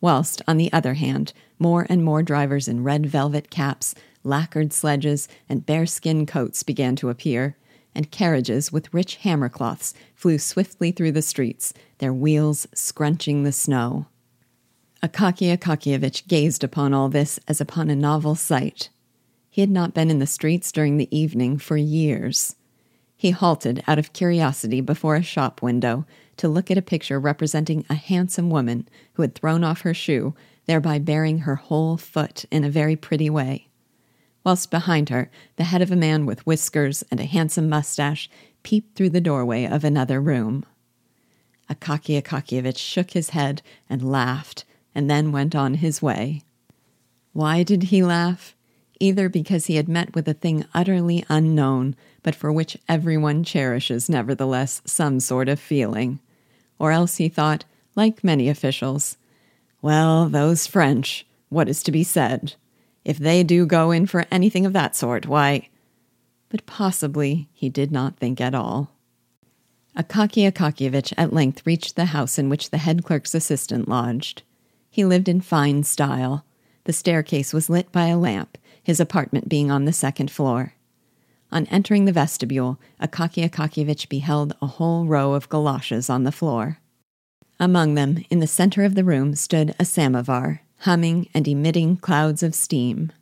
whilst, 0.00 0.40
on 0.46 0.56
the 0.56 0.72
other 0.72 0.94
hand, 0.94 1.32
more 1.58 1.86
and 1.88 2.04
more 2.04 2.22
drivers 2.22 2.68
in 2.68 2.84
red 2.84 3.06
velvet 3.06 3.50
caps, 3.50 3.94
lacquered 4.22 4.72
sledges, 4.72 5.28
and 5.48 5.66
bearskin 5.66 6.26
coats 6.26 6.62
began 6.62 6.96
to 6.96 7.08
appear, 7.08 7.56
and 7.94 8.10
carriages 8.10 8.70
with 8.70 8.92
rich 8.94 9.18
hammercloths 9.24 9.94
flew 10.14 10.38
swiftly 10.38 10.92
through 10.92 11.12
the 11.12 11.22
streets, 11.22 11.74
their 11.98 12.14
wheels 12.14 12.66
scrunching 12.72 13.42
the 13.42 13.52
snow. 13.52 14.06
Akaky 15.02 15.56
Akakiyevich 15.56 16.28
gazed 16.28 16.62
upon 16.62 16.92
all 16.92 17.08
this 17.08 17.40
as 17.48 17.60
upon 17.60 17.90
a 17.90 17.96
novel 17.96 18.34
sight. 18.34 18.90
He 19.48 19.60
had 19.62 19.70
not 19.70 19.94
been 19.94 20.10
in 20.10 20.18
the 20.18 20.26
streets 20.26 20.70
during 20.70 20.98
the 20.98 21.14
evening 21.16 21.58
for 21.58 21.76
years. 21.76 22.54
He 23.20 23.32
halted 23.32 23.84
out 23.86 23.98
of 23.98 24.14
curiosity 24.14 24.80
before 24.80 25.14
a 25.14 25.22
shop 25.22 25.60
window 25.60 26.06
to 26.38 26.48
look 26.48 26.70
at 26.70 26.78
a 26.78 26.82
picture 26.82 27.20
representing 27.20 27.84
a 27.90 27.94
handsome 27.94 28.48
woman 28.48 28.88
who 29.12 29.20
had 29.20 29.34
thrown 29.34 29.62
off 29.62 29.82
her 29.82 29.92
shoe, 29.92 30.34
thereby 30.64 31.00
baring 31.00 31.40
her 31.40 31.56
whole 31.56 31.98
foot 31.98 32.46
in 32.50 32.64
a 32.64 32.70
very 32.70 32.96
pretty 32.96 33.28
way. 33.28 33.68
Whilst 34.42 34.70
behind 34.70 35.10
her, 35.10 35.30
the 35.56 35.64
head 35.64 35.82
of 35.82 35.90
a 35.90 35.96
man 35.96 36.24
with 36.24 36.46
whiskers 36.46 37.04
and 37.10 37.20
a 37.20 37.26
handsome 37.26 37.68
mustache 37.68 38.30
peeped 38.62 38.96
through 38.96 39.10
the 39.10 39.20
doorway 39.20 39.66
of 39.66 39.84
another 39.84 40.18
room. 40.18 40.64
Akaky 41.68 42.18
Akakiyevich 42.22 42.78
shook 42.78 43.10
his 43.10 43.30
head 43.30 43.60
and 43.90 44.10
laughed, 44.10 44.64
and 44.94 45.10
then 45.10 45.30
went 45.30 45.54
on 45.54 45.74
his 45.74 46.00
way. 46.00 46.40
Why 47.34 47.64
did 47.64 47.82
he 47.82 48.02
laugh? 48.02 48.56
Either 49.00 49.28
because 49.28 49.66
he 49.66 49.76
had 49.76 49.88
met 49.88 50.14
with 50.14 50.28
a 50.28 50.34
thing 50.34 50.64
utterly 50.74 51.24
unknown, 51.28 51.96
but 52.22 52.34
for 52.34 52.52
which 52.52 52.76
everyone 52.88 53.42
cherishes, 53.42 54.08
nevertheless, 54.08 54.82
some 54.84 55.18
sort 55.18 55.48
of 55.48 55.58
feeling. 55.58 56.20
Or 56.78 56.92
else 56.92 57.16
he 57.16 57.28
thought, 57.28 57.64
like 57.96 58.22
many 58.22 58.48
officials, 58.48 59.16
well, 59.82 60.28
those 60.28 60.66
French, 60.66 61.26
what 61.48 61.68
is 61.68 61.82
to 61.84 61.92
be 61.92 62.04
said? 62.04 62.54
If 63.04 63.18
they 63.18 63.42
do 63.42 63.64
go 63.64 63.90
in 63.90 64.06
for 64.06 64.26
anything 64.30 64.66
of 64.66 64.74
that 64.74 64.94
sort, 64.94 65.26
why. 65.26 65.70
But 66.50 66.66
possibly 66.66 67.48
he 67.52 67.70
did 67.70 67.90
not 67.90 68.16
think 68.16 68.40
at 68.40 68.54
all. 68.54 68.90
Akaky 69.96 70.50
Akakiyevich 70.50 71.12
at 71.16 71.32
length 71.32 71.66
reached 71.66 71.96
the 71.96 72.06
house 72.06 72.38
in 72.38 72.48
which 72.48 72.70
the 72.70 72.78
head 72.78 73.04
clerk's 73.04 73.34
assistant 73.34 73.88
lodged. 73.88 74.42
He 74.90 75.04
lived 75.04 75.28
in 75.28 75.40
fine 75.40 75.82
style. 75.82 76.44
The 76.84 76.92
staircase 76.92 77.52
was 77.52 77.70
lit 77.70 77.90
by 77.90 78.06
a 78.06 78.18
lamp, 78.18 78.58
his 78.90 78.98
apartment 78.98 79.48
being 79.48 79.70
on 79.70 79.84
the 79.84 79.92
second 79.92 80.32
floor. 80.32 80.74
On 81.52 81.64
entering 81.66 82.06
the 82.06 82.12
vestibule, 82.12 82.80
Akaky 83.00 83.48
Akakiyevich 83.48 84.08
beheld 84.08 84.52
a 84.60 84.66
whole 84.66 85.06
row 85.06 85.34
of 85.34 85.48
galoshes 85.48 86.10
on 86.10 86.24
the 86.24 86.32
floor. 86.32 86.78
Among 87.60 87.94
them, 87.94 88.24
in 88.30 88.40
the 88.40 88.48
center 88.48 88.82
of 88.82 88.96
the 88.96 89.04
room, 89.04 89.36
stood 89.36 89.76
a 89.78 89.84
samovar, 89.84 90.62
humming 90.78 91.28
and 91.32 91.46
emitting 91.46 91.98
clouds 91.98 92.42
of 92.42 92.52
steam. 92.52 93.12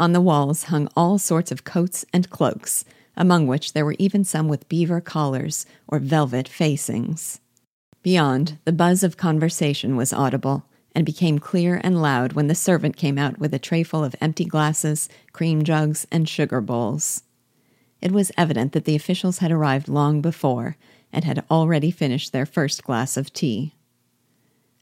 On 0.00 0.12
the 0.12 0.20
walls 0.20 0.64
hung 0.64 0.88
all 0.96 1.16
sorts 1.16 1.52
of 1.52 1.62
coats 1.62 2.04
and 2.12 2.28
cloaks, 2.28 2.84
among 3.16 3.46
which 3.46 3.74
there 3.74 3.84
were 3.84 3.94
even 4.00 4.24
some 4.24 4.48
with 4.48 4.68
beaver 4.68 5.00
collars 5.00 5.64
or 5.86 6.00
velvet 6.00 6.48
facings. 6.48 7.38
Beyond, 8.02 8.58
the 8.64 8.72
buzz 8.72 9.04
of 9.04 9.16
conversation 9.16 9.94
was 9.94 10.12
audible 10.12 10.64
and 10.94 11.06
became 11.06 11.38
clear 11.38 11.80
and 11.82 12.00
loud 12.00 12.32
when 12.34 12.48
the 12.48 12.54
servant 12.54 12.96
came 12.96 13.18
out 13.18 13.38
with 13.38 13.54
a 13.54 13.58
trayful 13.58 14.04
of 14.04 14.14
empty 14.20 14.44
glasses, 14.44 15.08
cream 15.32 15.64
jugs, 15.64 16.06
and 16.10 16.28
sugar 16.28 16.60
bowls. 16.60 17.22
It 18.00 18.12
was 18.12 18.32
evident 18.36 18.72
that 18.72 18.84
the 18.84 18.96
officials 18.96 19.38
had 19.38 19.52
arrived 19.52 19.88
long 19.88 20.20
before 20.20 20.76
and 21.12 21.24
had 21.24 21.44
already 21.50 21.90
finished 21.90 22.32
their 22.32 22.46
first 22.46 22.84
glass 22.84 23.16
of 23.16 23.32
tea. 23.32 23.74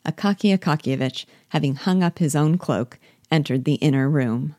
Akaky 0.05 0.57
Akakiyevich, 0.57 1.27
having 1.51 1.75
hung 1.75 2.03
up 2.03 2.19
his 2.19 2.35
own 2.35 2.57
cloak, 2.57 2.99
entered 3.31 3.65
the 3.65 3.75
inner 3.75 4.09
room. 4.09 4.57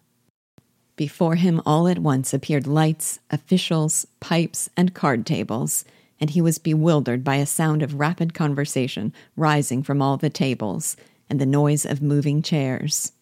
Before 0.95 1.35
him 1.35 1.61
all 1.65 1.87
at 1.87 1.97
once 1.97 2.33
appeared 2.33 2.67
lights, 2.67 3.19
officials, 3.31 4.05
pipes, 4.19 4.69
and 4.77 4.93
card 4.93 5.25
tables, 5.25 5.83
and 6.19 6.29
he 6.29 6.41
was 6.41 6.59
bewildered 6.59 7.23
by 7.23 7.37
a 7.37 7.45
sound 7.47 7.81
of 7.81 7.99
rapid 7.99 8.35
conversation 8.35 9.11
rising 9.35 9.81
from 9.81 10.01
all 10.01 10.17
the 10.17 10.29
tables 10.29 10.95
and 11.31 11.39
the 11.39 11.45
noise 11.45 11.85
of 11.85 12.01
moving 12.01 12.41
chairs. 12.41 13.13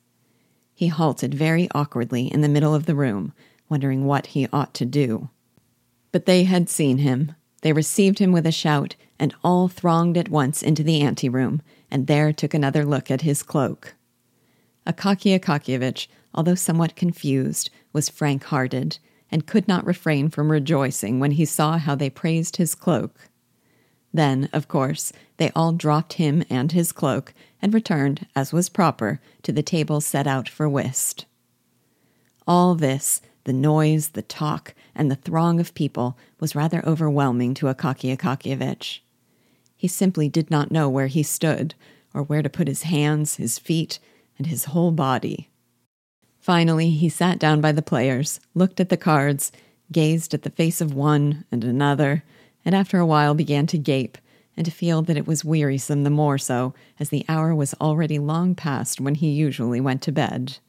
He 0.73 0.87
halted 0.87 1.31
very 1.35 1.69
awkwardly 1.75 2.25
in 2.25 2.41
the 2.41 2.49
middle 2.49 2.73
of 2.73 2.87
the 2.87 2.95
room, 2.95 3.33
wondering 3.69 4.03
what 4.03 4.27
he 4.27 4.47
ought 4.51 4.73
to 4.73 4.85
do. 4.85 5.29
But 6.11 6.25
they 6.25 6.45
had 6.45 6.69
seen 6.69 6.97
him. 6.97 7.35
They 7.61 7.71
received 7.71 8.17
him 8.17 8.31
with 8.31 8.47
a 8.47 8.51
shout, 8.51 8.95
and 9.19 9.35
all 9.43 9.67
thronged 9.67 10.17
at 10.17 10.29
once 10.29 10.63
into 10.63 10.81
the 10.81 11.01
anteroom, 11.01 11.61
and 11.91 12.07
there 12.07 12.33
took 12.33 12.55
another 12.55 12.83
look 12.83 13.11
at 13.11 13.21
his 13.21 13.43
cloak. 13.43 13.93
Akaky 14.87 15.39
Akakiyevich, 15.39 16.07
although 16.33 16.55
somewhat 16.55 16.95
confused, 16.95 17.69
was 17.93 18.09
frank 18.09 18.45
hearted, 18.45 18.97
and 19.29 19.45
could 19.45 19.67
not 19.67 19.85
refrain 19.85 20.29
from 20.29 20.51
rejoicing 20.51 21.19
when 21.19 21.31
he 21.31 21.45
saw 21.45 21.77
how 21.77 21.93
they 21.93 22.09
praised 22.09 22.57
his 22.57 22.73
cloak. 22.73 23.28
Then, 24.13 24.49
of 24.53 24.67
course, 24.67 25.13
they 25.37 25.51
all 25.55 25.71
dropped 25.71 26.13
him 26.13 26.43
and 26.49 26.71
his 26.71 26.91
cloak 26.91 27.33
and 27.61 27.73
returned, 27.73 28.25
as 28.35 28.53
was 28.53 28.69
proper, 28.69 29.19
to 29.43 29.51
the 29.51 29.63
table 29.63 30.01
set 30.01 30.27
out 30.27 30.49
for 30.49 30.67
whist. 30.67 31.25
All 32.47 32.75
this, 32.75 33.21
the 33.43 33.53
noise, 33.53 34.09
the 34.09 34.21
talk, 34.21 34.73
and 34.95 35.11
the 35.11 35.15
throng 35.15 35.59
of 35.59 35.73
people, 35.75 36.17
was 36.39 36.55
rather 36.55 36.83
overwhelming 36.85 37.53
to 37.55 37.67
Akaky 37.67 38.15
Akakiyevich. 38.15 38.99
He 39.75 39.87
simply 39.87 40.27
did 40.27 40.49
not 40.49 40.71
know 40.71 40.89
where 40.89 41.07
he 41.07 41.23
stood, 41.23 41.75
or 42.13 42.23
where 42.23 42.41
to 42.41 42.49
put 42.49 42.67
his 42.67 42.83
hands, 42.83 43.35
his 43.35 43.59
feet, 43.59 43.99
and 44.37 44.47
his 44.47 44.65
whole 44.65 44.91
body. 44.91 45.49
Finally, 46.39 46.89
he 46.91 47.09
sat 47.09 47.37
down 47.37 47.61
by 47.61 47.71
the 47.71 47.81
players, 47.81 48.39
looked 48.55 48.79
at 48.79 48.89
the 48.89 48.97
cards, 48.97 49.51
gazed 49.91 50.33
at 50.33 50.43
the 50.43 50.49
face 50.49 50.81
of 50.81 50.93
one 50.93 51.45
and 51.51 51.63
another, 51.63 52.23
and 52.69 52.75
after 52.75 52.99
a 52.99 53.05
while 53.05 53.33
began 53.33 53.65
to 53.65 53.79
gape 53.79 54.15
and 54.55 54.63
to 54.63 54.71
feel 54.71 55.01
that 55.01 55.17
it 55.17 55.25
was 55.25 55.43
wearisome 55.43 56.03
the 56.03 56.09
more 56.11 56.37
so 56.37 56.71
as 56.99 57.09
the 57.09 57.25
hour 57.27 57.55
was 57.55 57.73
already 57.81 58.19
long 58.19 58.53
past 58.53 59.01
when 59.01 59.15
he 59.15 59.31
usually 59.31 59.81
went 59.81 60.03
to 60.03 60.11
bed. 60.11 60.59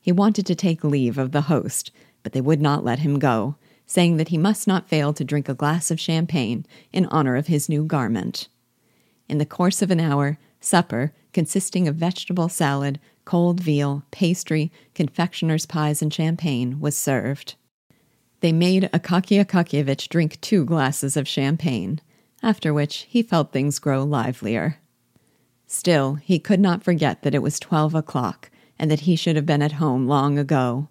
He 0.00 0.10
wanted 0.10 0.44
to 0.46 0.56
take 0.56 0.82
leave 0.82 1.16
of 1.16 1.30
the 1.30 1.42
host, 1.42 1.92
but 2.24 2.32
they 2.32 2.40
would 2.40 2.60
not 2.60 2.82
let 2.82 2.98
him 2.98 3.20
go, 3.20 3.54
saying 3.86 4.16
that 4.16 4.30
he 4.30 4.36
must 4.36 4.66
not 4.66 4.88
fail 4.88 5.12
to 5.12 5.22
drink 5.22 5.48
a 5.48 5.54
glass 5.54 5.92
of 5.92 6.00
champagne 6.00 6.66
in 6.92 7.06
honor 7.06 7.36
of 7.36 7.46
his 7.46 7.68
new 7.68 7.84
garment. 7.84 8.48
In 9.28 9.38
the 9.38 9.46
course 9.46 9.82
of 9.82 9.92
an 9.92 10.00
hour, 10.00 10.36
supper, 10.58 11.12
consisting 11.32 11.86
of 11.86 11.94
vegetable 11.94 12.48
salad, 12.48 12.98
cold 13.24 13.60
veal, 13.60 14.02
pastry, 14.10 14.72
confectioner's 14.96 15.64
pies, 15.64 16.02
and 16.02 16.12
champagne, 16.12 16.80
was 16.80 16.98
served. 16.98 17.54
They 18.40 18.52
made 18.52 18.84
Akaky 18.92 19.44
Akakiyevich 19.44 20.08
drink 20.08 20.40
two 20.40 20.64
glasses 20.64 21.16
of 21.16 21.26
champagne, 21.26 22.00
after 22.42 22.72
which 22.72 23.06
he 23.08 23.22
felt 23.22 23.52
things 23.52 23.78
grow 23.78 24.04
livelier. 24.04 24.78
Still, 25.66 26.14
he 26.14 26.38
could 26.38 26.60
not 26.60 26.84
forget 26.84 27.22
that 27.22 27.34
it 27.34 27.42
was 27.42 27.58
twelve 27.58 27.94
o'clock 27.94 28.50
and 28.78 28.90
that 28.90 29.00
he 29.00 29.16
should 29.16 29.36
have 29.36 29.46
been 29.46 29.62
at 29.62 29.72
home 29.72 30.06
long 30.06 30.38
ago. 30.38 30.88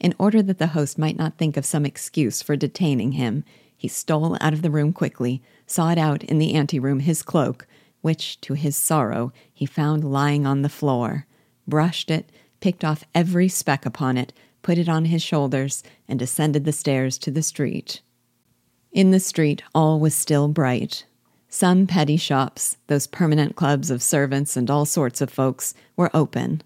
In 0.00 0.14
order 0.18 0.42
that 0.42 0.58
the 0.58 0.68
host 0.68 0.98
might 0.98 1.16
not 1.16 1.38
think 1.38 1.56
of 1.56 1.66
some 1.66 1.84
excuse 1.84 2.42
for 2.42 2.56
detaining 2.56 3.12
him, 3.12 3.44
he 3.76 3.86
stole 3.86 4.36
out 4.40 4.52
of 4.52 4.62
the 4.62 4.70
room 4.70 4.92
quickly, 4.92 5.42
sought 5.66 5.98
out 5.98 6.24
in 6.24 6.38
the 6.38 6.54
anteroom 6.54 7.00
his 7.00 7.22
cloak, 7.22 7.66
which, 8.00 8.40
to 8.40 8.54
his 8.54 8.76
sorrow, 8.76 9.32
he 9.52 9.66
found 9.66 10.10
lying 10.10 10.46
on 10.46 10.62
the 10.62 10.68
floor, 10.68 11.26
brushed 11.68 12.10
it, 12.10 12.32
picked 12.60 12.84
off 12.84 13.04
every 13.14 13.48
speck 13.48 13.84
upon 13.86 14.16
it, 14.16 14.32
put 14.62 14.78
it 14.78 14.88
on 14.88 15.06
his 15.06 15.22
shoulders, 15.22 15.82
and 16.08 16.18
descended 16.18 16.64
the 16.64 16.72
stairs 16.72 17.18
to 17.18 17.30
the 17.30 17.42
street. 17.42 18.00
In 18.92 19.10
the 19.10 19.20
street, 19.20 19.62
all 19.74 19.98
was 19.98 20.14
still 20.14 20.48
bright. 20.48 21.04
Some 21.48 21.86
petty 21.86 22.16
shops, 22.16 22.76
those 22.86 23.06
permanent 23.06 23.56
clubs 23.56 23.90
of 23.90 24.02
servants 24.02 24.56
and 24.56 24.70
all 24.70 24.84
sorts 24.84 25.20
of 25.20 25.30
folks, 25.30 25.74
were 25.96 26.10
open. 26.14 26.62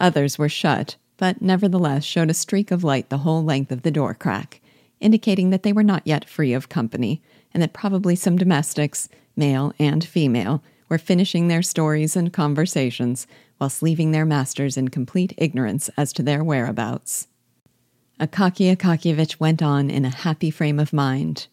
Others 0.00 0.38
were 0.38 0.48
shut, 0.48 0.96
but 1.16 1.42
nevertheless 1.42 2.04
showed 2.04 2.30
a 2.30 2.34
streak 2.34 2.70
of 2.70 2.82
light 2.82 3.10
the 3.10 3.18
whole 3.18 3.44
length 3.44 3.70
of 3.70 3.82
the 3.82 3.90
door 3.90 4.14
crack, 4.14 4.60
indicating 5.00 5.50
that 5.50 5.62
they 5.62 5.72
were 5.72 5.82
not 5.82 6.06
yet 6.06 6.28
free 6.28 6.54
of 6.54 6.70
company, 6.70 7.22
and 7.52 7.62
that 7.62 7.74
probably 7.74 8.16
some 8.16 8.36
domestics, 8.36 9.08
male 9.36 9.74
and 9.78 10.04
female, 10.04 10.62
were 10.88 10.98
finishing 10.98 11.48
their 11.48 11.62
stories 11.62 12.16
and 12.16 12.32
conversations 12.32 13.26
whilst 13.60 13.82
leaving 13.82 14.10
their 14.10 14.24
masters 14.24 14.76
in 14.76 14.88
complete 14.88 15.34
ignorance 15.36 15.90
as 15.96 16.12
to 16.14 16.22
their 16.22 16.42
whereabouts. 16.42 17.28
Akaky 18.18 18.74
Akakiyevich 18.74 19.38
went 19.38 19.62
on 19.62 19.90
in 19.90 20.04
a 20.04 20.10
happy 20.10 20.50
frame 20.50 20.78
of 20.78 20.92
mind. 20.92 21.46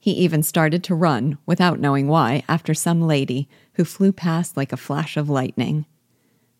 He 0.00 0.12
even 0.12 0.42
started 0.42 0.82
to 0.84 0.94
run, 0.94 1.38
without 1.46 1.80
knowing 1.80 2.08
why, 2.08 2.44
after 2.48 2.74
some 2.74 3.02
lady 3.02 3.48
who 3.74 3.84
flew 3.84 4.12
past 4.12 4.56
like 4.56 4.72
a 4.72 4.76
flash 4.76 5.16
of 5.16 5.28
lightning. 5.28 5.86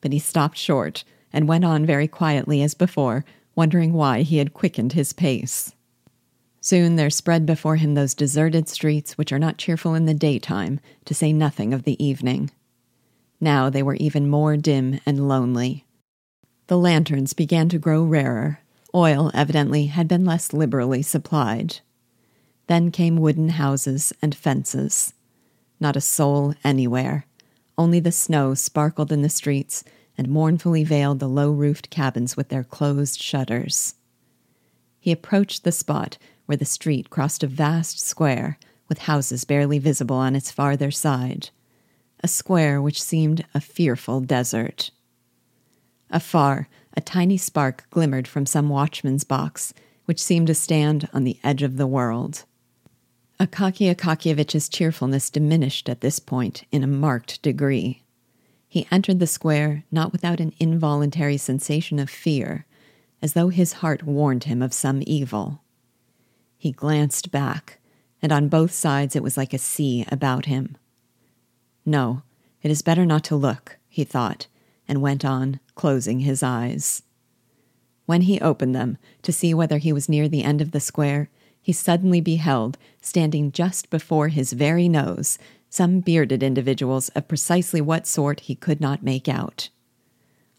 But 0.00 0.12
he 0.12 0.18
stopped 0.18 0.58
short 0.58 1.04
and 1.32 1.48
went 1.48 1.64
on 1.64 1.86
very 1.86 2.08
quietly 2.08 2.62
as 2.62 2.74
before, 2.74 3.24
wondering 3.54 3.92
why 3.92 4.22
he 4.22 4.38
had 4.38 4.54
quickened 4.54 4.92
his 4.92 5.12
pace. 5.12 5.74
Soon 6.60 6.96
there 6.96 7.10
spread 7.10 7.46
before 7.46 7.76
him 7.76 7.94
those 7.94 8.14
deserted 8.14 8.68
streets 8.68 9.16
which 9.16 9.32
are 9.32 9.38
not 9.38 9.58
cheerful 9.58 9.94
in 9.94 10.06
the 10.06 10.14
daytime, 10.14 10.80
to 11.04 11.14
say 11.14 11.32
nothing 11.32 11.72
of 11.72 11.84
the 11.84 12.02
evening. 12.04 12.50
Now 13.40 13.70
they 13.70 13.82
were 13.82 13.94
even 13.96 14.28
more 14.28 14.56
dim 14.56 15.00
and 15.06 15.28
lonely. 15.28 15.84
The 16.66 16.78
lanterns 16.78 17.32
began 17.32 17.68
to 17.70 17.78
grow 17.78 18.02
rarer. 18.02 18.60
Oil, 18.94 19.30
evidently, 19.32 19.86
had 19.86 20.08
been 20.08 20.24
less 20.24 20.52
liberally 20.52 21.02
supplied. 21.02 21.80
Then 22.66 22.90
came 22.90 23.16
wooden 23.16 23.50
houses 23.50 24.12
and 24.20 24.34
fences. 24.34 25.14
Not 25.80 25.96
a 25.96 26.00
soul 26.00 26.54
anywhere. 26.64 27.26
Only 27.76 28.00
the 28.00 28.12
snow 28.12 28.54
sparkled 28.54 29.12
in 29.12 29.22
the 29.22 29.28
streets 29.28 29.84
and 30.16 30.28
mournfully 30.28 30.82
veiled 30.82 31.20
the 31.20 31.28
low 31.28 31.50
roofed 31.52 31.90
cabins 31.90 32.36
with 32.36 32.48
their 32.48 32.64
closed 32.64 33.20
shutters. 33.20 33.94
He 34.98 35.12
approached 35.12 35.62
the 35.62 35.70
spot 35.70 36.18
where 36.46 36.56
the 36.56 36.64
street 36.64 37.08
crossed 37.08 37.44
a 37.44 37.46
vast 37.46 38.00
square 38.00 38.58
with 38.88 38.98
houses 38.98 39.44
barely 39.44 39.78
visible 39.78 40.16
on 40.16 40.34
its 40.34 40.50
farther 40.50 40.90
side 40.90 41.50
a 42.20 42.28
square 42.28 42.80
which 42.82 43.02
seemed 43.02 43.44
a 43.54 43.60
fearful 43.60 44.20
desert. 44.20 44.90
Afar, 46.10 46.68
a 46.96 47.00
tiny 47.00 47.36
spark 47.36 47.84
glimmered 47.90 48.26
from 48.26 48.46
some 48.46 48.68
watchman's 48.68 49.24
box, 49.24 49.74
which 50.06 50.22
seemed 50.22 50.46
to 50.46 50.54
stand 50.54 51.08
on 51.12 51.24
the 51.24 51.38
edge 51.44 51.62
of 51.62 51.76
the 51.76 51.86
world. 51.86 52.44
Akaky 53.38 53.94
Akakyevich's 53.94 54.68
cheerfulness 54.68 55.30
diminished 55.30 55.88
at 55.88 56.00
this 56.00 56.18
point 56.18 56.64
in 56.72 56.82
a 56.82 56.88
marked 56.88 57.40
degree. 57.42 58.02
He 58.66 58.88
entered 58.90 59.20
the 59.20 59.26
square 59.26 59.84
not 59.92 60.10
without 60.12 60.40
an 60.40 60.54
involuntary 60.58 61.36
sensation 61.36 61.98
of 61.98 62.10
fear, 62.10 62.66
as 63.22 63.34
though 63.34 63.48
his 63.48 63.74
heart 63.74 64.02
warned 64.02 64.44
him 64.44 64.60
of 64.60 64.72
some 64.72 65.02
evil. 65.06 65.62
He 66.56 66.72
glanced 66.72 67.30
back, 67.30 67.78
and 68.20 68.32
on 68.32 68.48
both 68.48 68.72
sides 68.72 69.14
it 69.14 69.22
was 69.22 69.36
like 69.36 69.54
a 69.54 69.58
sea 69.58 70.04
about 70.10 70.46
him. 70.46 70.76
No, 71.88 72.20
it 72.60 72.70
is 72.70 72.82
better 72.82 73.06
not 73.06 73.24
to 73.24 73.34
look, 73.34 73.78
he 73.88 74.04
thought, 74.04 74.46
and 74.86 75.00
went 75.00 75.24
on, 75.24 75.58
closing 75.74 76.20
his 76.20 76.42
eyes. 76.42 77.02
When 78.04 78.20
he 78.22 78.38
opened 78.42 78.74
them 78.74 78.98
to 79.22 79.32
see 79.32 79.54
whether 79.54 79.78
he 79.78 79.90
was 79.90 80.06
near 80.06 80.28
the 80.28 80.44
end 80.44 80.60
of 80.60 80.72
the 80.72 80.80
square, 80.80 81.30
he 81.62 81.72
suddenly 81.72 82.20
beheld, 82.20 82.76
standing 83.00 83.52
just 83.52 83.88
before 83.88 84.28
his 84.28 84.52
very 84.52 84.86
nose, 84.86 85.38
some 85.70 86.00
bearded 86.00 86.42
individuals 86.42 87.08
of 87.10 87.26
precisely 87.26 87.80
what 87.80 88.06
sort 88.06 88.40
he 88.40 88.54
could 88.54 88.82
not 88.82 89.02
make 89.02 89.26
out. 89.26 89.70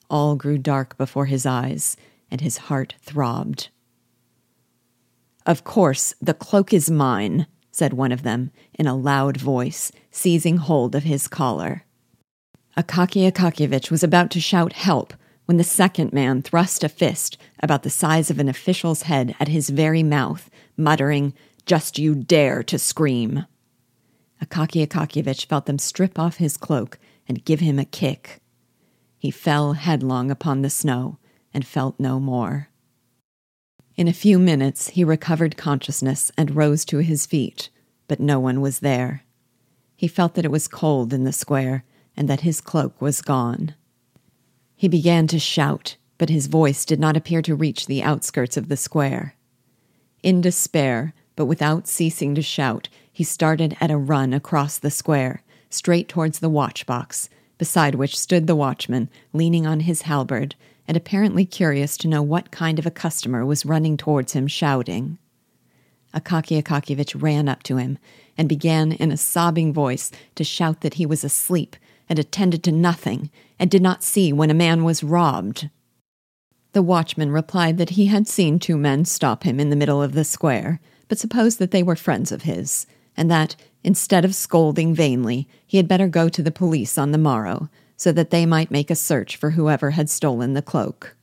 All 0.10 0.36
grew 0.36 0.58
dark 0.58 0.98
before 0.98 1.28
his 1.28 1.46
eyes, 1.46 1.96
and 2.32 2.42
his 2.42 2.58
heart 2.58 2.96
throbbed. 3.04 3.70
Of 5.46 5.64
course, 5.64 6.16
the 6.20 6.34
cloak 6.34 6.74
is 6.74 6.90
mine, 6.90 7.46
said 7.80 7.94
one 7.94 8.12
of 8.12 8.24
them 8.24 8.52
in 8.74 8.88
a 8.88 8.96
loud 8.96 9.38
voice, 9.38 9.92
seizing 10.12 10.58
hold 10.58 10.94
of 10.94 11.04
his 11.04 11.30
collar. 11.30 11.86
Akaky 12.78 13.32
Akakiyevich 13.32 13.90
was 13.90 14.04
about 14.04 14.30
to 14.32 14.42
shout 14.42 14.74
help 14.74 15.14
when 15.46 15.58
the 15.58 15.64
second 15.64 16.14
man 16.14 16.42
thrust 16.42 16.84
a 16.84 16.90
fist 16.90 17.38
about 17.64 17.84
the 17.84 17.90
size 17.90 18.30
of 18.30 18.38
an 18.38 18.50
official's 18.50 19.04
head 19.04 19.34
at 19.40 19.48
his 19.48 19.70
very 19.70 20.04
mouth, 20.04 20.50
muttering, 20.78 21.34
Just 21.66 21.98
you 21.98 22.16
dare 22.16 22.64
to 22.64 22.78
scream. 22.78 23.46
Akaky 24.44 24.86
Akakiyevich 24.86 25.46
felt 25.46 25.66
them 25.66 25.80
strip 25.80 26.20
off 26.20 26.38
his 26.38 26.58
cloak 26.58 27.00
and 27.28 27.46
give 27.46 27.62
him 27.62 27.80
a 27.80 27.86
kick. 27.86 28.42
He 29.18 29.32
fell 29.32 29.74
headlong 29.74 30.32
upon 30.32 30.62
the 30.62 30.70
snow 30.70 31.18
and 31.54 31.66
felt 31.66 32.00
no 32.00 32.20
more. 32.20 32.69
In 34.00 34.08
a 34.08 34.14
few 34.14 34.40
minutes, 34.40 34.92
he 34.92 35.04
recovered 35.04 35.58
consciousness 35.58 36.32
and 36.38 36.56
rose 36.56 36.86
to 36.86 37.00
his 37.00 37.26
feet, 37.26 37.70
but 38.08 38.22
no 38.22 38.40
one 38.40 38.62
was 38.62 38.80
there. 38.80 39.26
He 39.98 40.08
felt 40.08 40.36
that 40.36 40.46
it 40.46 40.52
was 40.52 40.70
cold 40.70 41.12
in 41.12 41.26
the 41.26 41.34
square 41.34 41.84
and 42.16 42.30
that 42.30 42.40
his 42.40 42.62
cloak 42.62 43.02
was 43.02 43.22
gone. 43.22 43.76
He 44.78 44.88
began 44.88 45.28
to 45.28 45.38
shout, 45.38 45.98
but 46.18 46.30
his 46.30 46.48
voice 46.48 46.86
did 46.86 46.98
not 46.98 47.18
appear 47.18 47.42
to 47.42 47.54
reach 47.54 47.88
the 47.88 48.02
outskirts 48.02 48.56
of 48.56 48.70
the 48.70 48.78
square. 48.78 49.36
In 50.24 50.40
despair, 50.40 51.14
but 51.36 51.48
without 51.48 51.86
ceasing 51.86 52.34
to 52.36 52.42
shout, 52.42 52.88
he 53.12 53.26
started 53.26 53.76
at 53.82 53.92
a 53.92 53.98
run 53.98 54.32
across 54.32 54.78
the 54.78 54.92
square, 54.92 55.44
straight 55.70 56.08
towards 56.08 56.40
the 56.40 56.48
watch 56.48 56.86
box, 56.86 57.28
beside 57.58 57.96
which 57.96 58.18
stood 58.18 58.48
the 58.48 58.56
watchman, 58.56 59.10
leaning 59.34 59.68
on 59.68 59.82
his 59.82 60.04
halberd, 60.04 60.56
and 60.90 60.98
apparently 60.98 61.46
curious 61.46 61.96
to 61.98 62.08
know 62.08 62.24
what 62.24 62.50
kind 62.50 62.80
of 62.80 62.86
a 62.88 62.92
customer 62.92 63.46
was 63.46 63.64
running 63.64 63.96
towards 63.96 64.34
him 64.34 64.48
shouting. 64.48 65.20
Akaky 66.16 66.60
Akakiyevich 66.60 67.22
ran 67.22 67.48
up 67.48 67.62
to 67.62 67.78
him 67.78 68.00
and 68.36 68.50
began 68.50 68.94
in 68.94 69.12
a 69.12 69.18
sobbing 69.18 69.72
voice 69.72 70.10
to 70.34 70.44
shout 70.44 70.82
that 70.82 70.96
he 70.96 71.06
was 71.06 71.24
asleep 71.24 71.76
and 72.10 72.18
attended 72.18 72.64
to 72.64 72.72
nothing 72.72 73.30
and 73.60 73.70
did 73.70 73.84
not 73.84 74.02
see 74.02 74.34
when 74.34 74.50
a 74.50 74.56
man 74.56 74.84
was 74.84 75.04
robbed. 75.04 75.70
The 76.72 76.82
watchman 76.82 77.30
replied 77.30 77.78
that 77.78 77.92
he 77.92 78.08
had 78.08 78.28
seen 78.28 78.58
two 78.58 78.76
men 78.76 79.06
stop 79.06 79.44
him 79.44 79.60
in 79.60 79.70
the 79.70 79.76
middle 79.76 80.02
of 80.02 80.14
the 80.14 80.24
square, 80.24 80.80
but 81.08 81.20
supposed 81.20 81.60
that 81.60 81.70
they 81.70 81.84
were 81.84 81.96
friends 81.96 82.32
of 82.32 82.42
his, 82.42 82.88
and 83.16 83.30
that, 83.30 83.56
instead 83.84 84.26
of 84.26 84.34
scolding 84.34 84.96
vainly, 84.96 85.48
he 85.68 85.78
had 85.78 85.88
better 85.88 86.08
go 86.08 86.30
to 86.30 86.42
the 86.42 86.52
police 86.52 86.98
on 86.98 87.12
the 87.12 87.20
morrow, 87.20 87.70
so 88.00 88.14
that 88.14 88.30
they 88.30 88.46
might 88.46 88.72
make 88.72 88.90
a 88.90 88.96
search 88.96 89.36
for 89.36 89.52
whoever 89.52 89.92
had 89.92 90.10
stolen 90.10 90.54
the 90.54 90.62
cloak. 90.62 91.18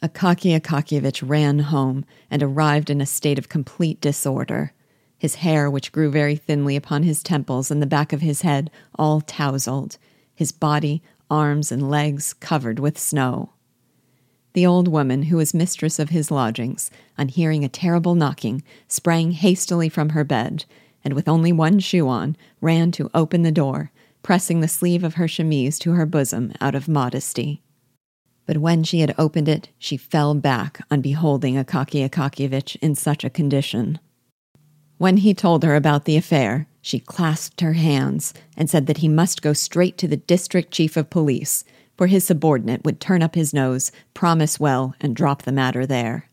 Akaky 0.00 0.56
Akakiyevich 0.56 1.28
ran 1.28 1.58
home 1.58 2.04
and 2.30 2.44
arrived 2.44 2.90
in 2.90 3.00
a 3.00 3.06
state 3.06 3.40
of 3.40 3.48
complete 3.48 4.00
disorder. 4.00 4.72
His 5.18 5.34
hair, 5.34 5.68
which 5.68 5.90
grew 5.90 6.08
very 6.08 6.36
thinly 6.36 6.76
upon 6.76 7.02
his 7.02 7.24
temples 7.24 7.72
and 7.72 7.82
the 7.82 7.86
back 7.86 8.12
of 8.12 8.20
his 8.20 8.42
head, 8.42 8.70
all 8.94 9.20
tousled, 9.20 9.98
his 10.32 10.52
body, 10.52 11.02
arms, 11.28 11.72
and 11.72 11.90
legs 11.90 12.34
covered 12.34 12.78
with 12.78 12.96
snow. 12.96 13.50
The 14.52 14.64
old 14.64 14.86
woman, 14.86 15.24
who 15.24 15.38
was 15.38 15.52
mistress 15.52 15.98
of 15.98 16.10
his 16.10 16.30
lodgings, 16.30 16.92
on 17.18 17.26
hearing 17.26 17.64
a 17.64 17.68
terrible 17.68 18.14
knocking, 18.14 18.62
sprang 18.86 19.32
hastily 19.32 19.88
from 19.88 20.10
her 20.10 20.22
bed 20.22 20.66
and 21.04 21.14
with 21.14 21.28
only 21.28 21.52
one 21.52 21.78
shoe 21.78 22.08
on, 22.08 22.36
ran 22.60 22.92
to 22.92 23.10
open 23.14 23.42
the 23.42 23.52
door, 23.52 23.90
pressing 24.22 24.60
the 24.60 24.68
sleeve 24.68 25.04
of 25.04 25.14
her 25.14 25.26
chemise 25.26 25.78
to 25.80 25.92
her 25.92 26.06
bosom 26.06 26.52
out 26.60 26.74
of 26.74 26.88
modesty. 26.88 27.62
But 28.46 28.58
when 28.58 28.82
she 28.82 29.00
had 29.00 29.14
opened 29.16 29.48
it, 29.48 29.68
she 29.78 29.96
fell 29.96 30.34
back 30.34 30.80
on 30.90 31.00
beholding 31.00 31.54
Akaky 31.54 32.08
Akakiyevich 32.08 32.76
in 32.82 32.94
such 32.94 33.24
a 33.24 33.30
condition. 33.30 33.98
When 34.98 35.18
he 35.18 35.34
told 35.34 35.62
her 35.62 35.76
about 35.76 36.04
the 36.04 36.16
affair, 36.16 36.66
she 36.82 36.98
clasped 36.98 37.60
her 37.60 37.74
hands 37.74 38.34
and 38.56 38.68
said 38.68 38.86
that 38.86 38.98
he 38.98 39.08
must 39.08 39.42
go 39.42 39.52
straight 39.52 39.96
to 39.98 40.08
the 40.08 40.16
district 40.16 40.72
chief 40.72 40.96
of 40.96 41.10
police, 41.10 41.64
for 41.96 42.06
his 42.06 42.24
subordinate 42.24 42.84
would 42.84 43.00
turn 43.00 43.22
up 43.22 43.34
his 43.34 43.54
nose, 43.54 43.92
promise 44.14 44.58
well, 44.58 44.94
and 45.00 45.14
drop 45.14 45.42
the 45.42 45.52
matter 45.52 45.86
there. 45.86 46.28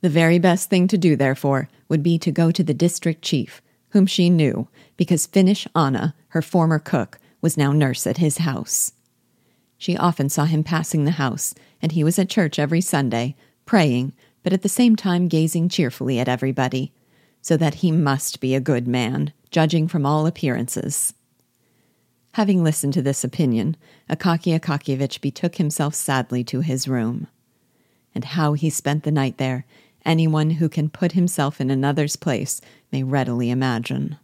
The 0.00 0.08
very 0.08 0.38
best 0.38 0.70
thing 0.70 0.88
to 0.88 0.98
do, 0.98 1.16
therefore, 1.16 1.68
would 1.88 2.02
be 2.02 2.18
to 2.18 2.30
go 2.30 2.50
to 2.50 2.64
the 2.64 2.74
district 2.74 3.22
chief, 3.22 3.60
whom 3.90 4.06
she 4.06 4.30
knew, 4.30 4.68
because 4.96 5.26
Finnish 5.26 5.66
Anna, 5.74 6.14
her 6.28 6.42
former 6.42 6.78
cook, 6.78 7.18
was 7.40 7.56
now 7.56 7.72
nurse 7.72 8.06
at 8.06 8.18
his 8.18 8.38
house. 8.38 8.92
She 9.78 9.96
often 9.96 10.28
saw 10.28 10.44
him 10.44 10.62
passing 10.62 11.04
the 11.04 11.12
house, 11.12 11.54
and 11.80 11.92
he 11.92 12.04
was 12.04 12.18
at 12.18 12.28
church 12.28 12.58
every 12.58 12.80
Sunday, 12.80 13.34
praying, 13.64 14.12
but 14.42 14.52
at 14.52 14.62
the 14.62 14.68
same 14.68 14.96
time 14.96 15.28
gazing 15.28 15.68
cheerfully 15.68 16.18
at 16.18 16.28
everybody, 16.28 16.92
so 17.40 17.56
that 17.56 17.76
he 17.76 17.90
must 17.90 18.40
be 18.40 18.54
a 18.54 18.60
good 18.60 18.86
man, 18.86 19.32
judging 19.50 19.88
from 19.88 20.04
all 20.04 20.26
appearances. 20.26 21.14
Having 22.34 22.62
listened 22.62 22.92
to 22.94 23.02
this 23.02 23.24
opinion, 23.24 23.76
Akaky 24.08 24.58
Akakiyevich 24.58 25.20
betook 25.20 25.56
himself 25.56 25.94
sadly 25.94 26.44
to 26.44 26.60
his 26.60 26.86
room. 26.86 27.26
And 28.14 28.24
how 28.24 28.52
he 28.52 28.70
spent 28.70 29.02
the 29.02 29.10
night 29.10 29.38
there 29.38 29.64
anyone 30.04 30.50
who 30.50 30.68
can 30.68 30.88
put 30.88 31.12
himself 31.12 31.60
in 31.60 31.70
another's 31.70 32.16
place 32.16 32.60
may 32.92 33.02
readily 33.02 33.50
imagine. 33.50 34.16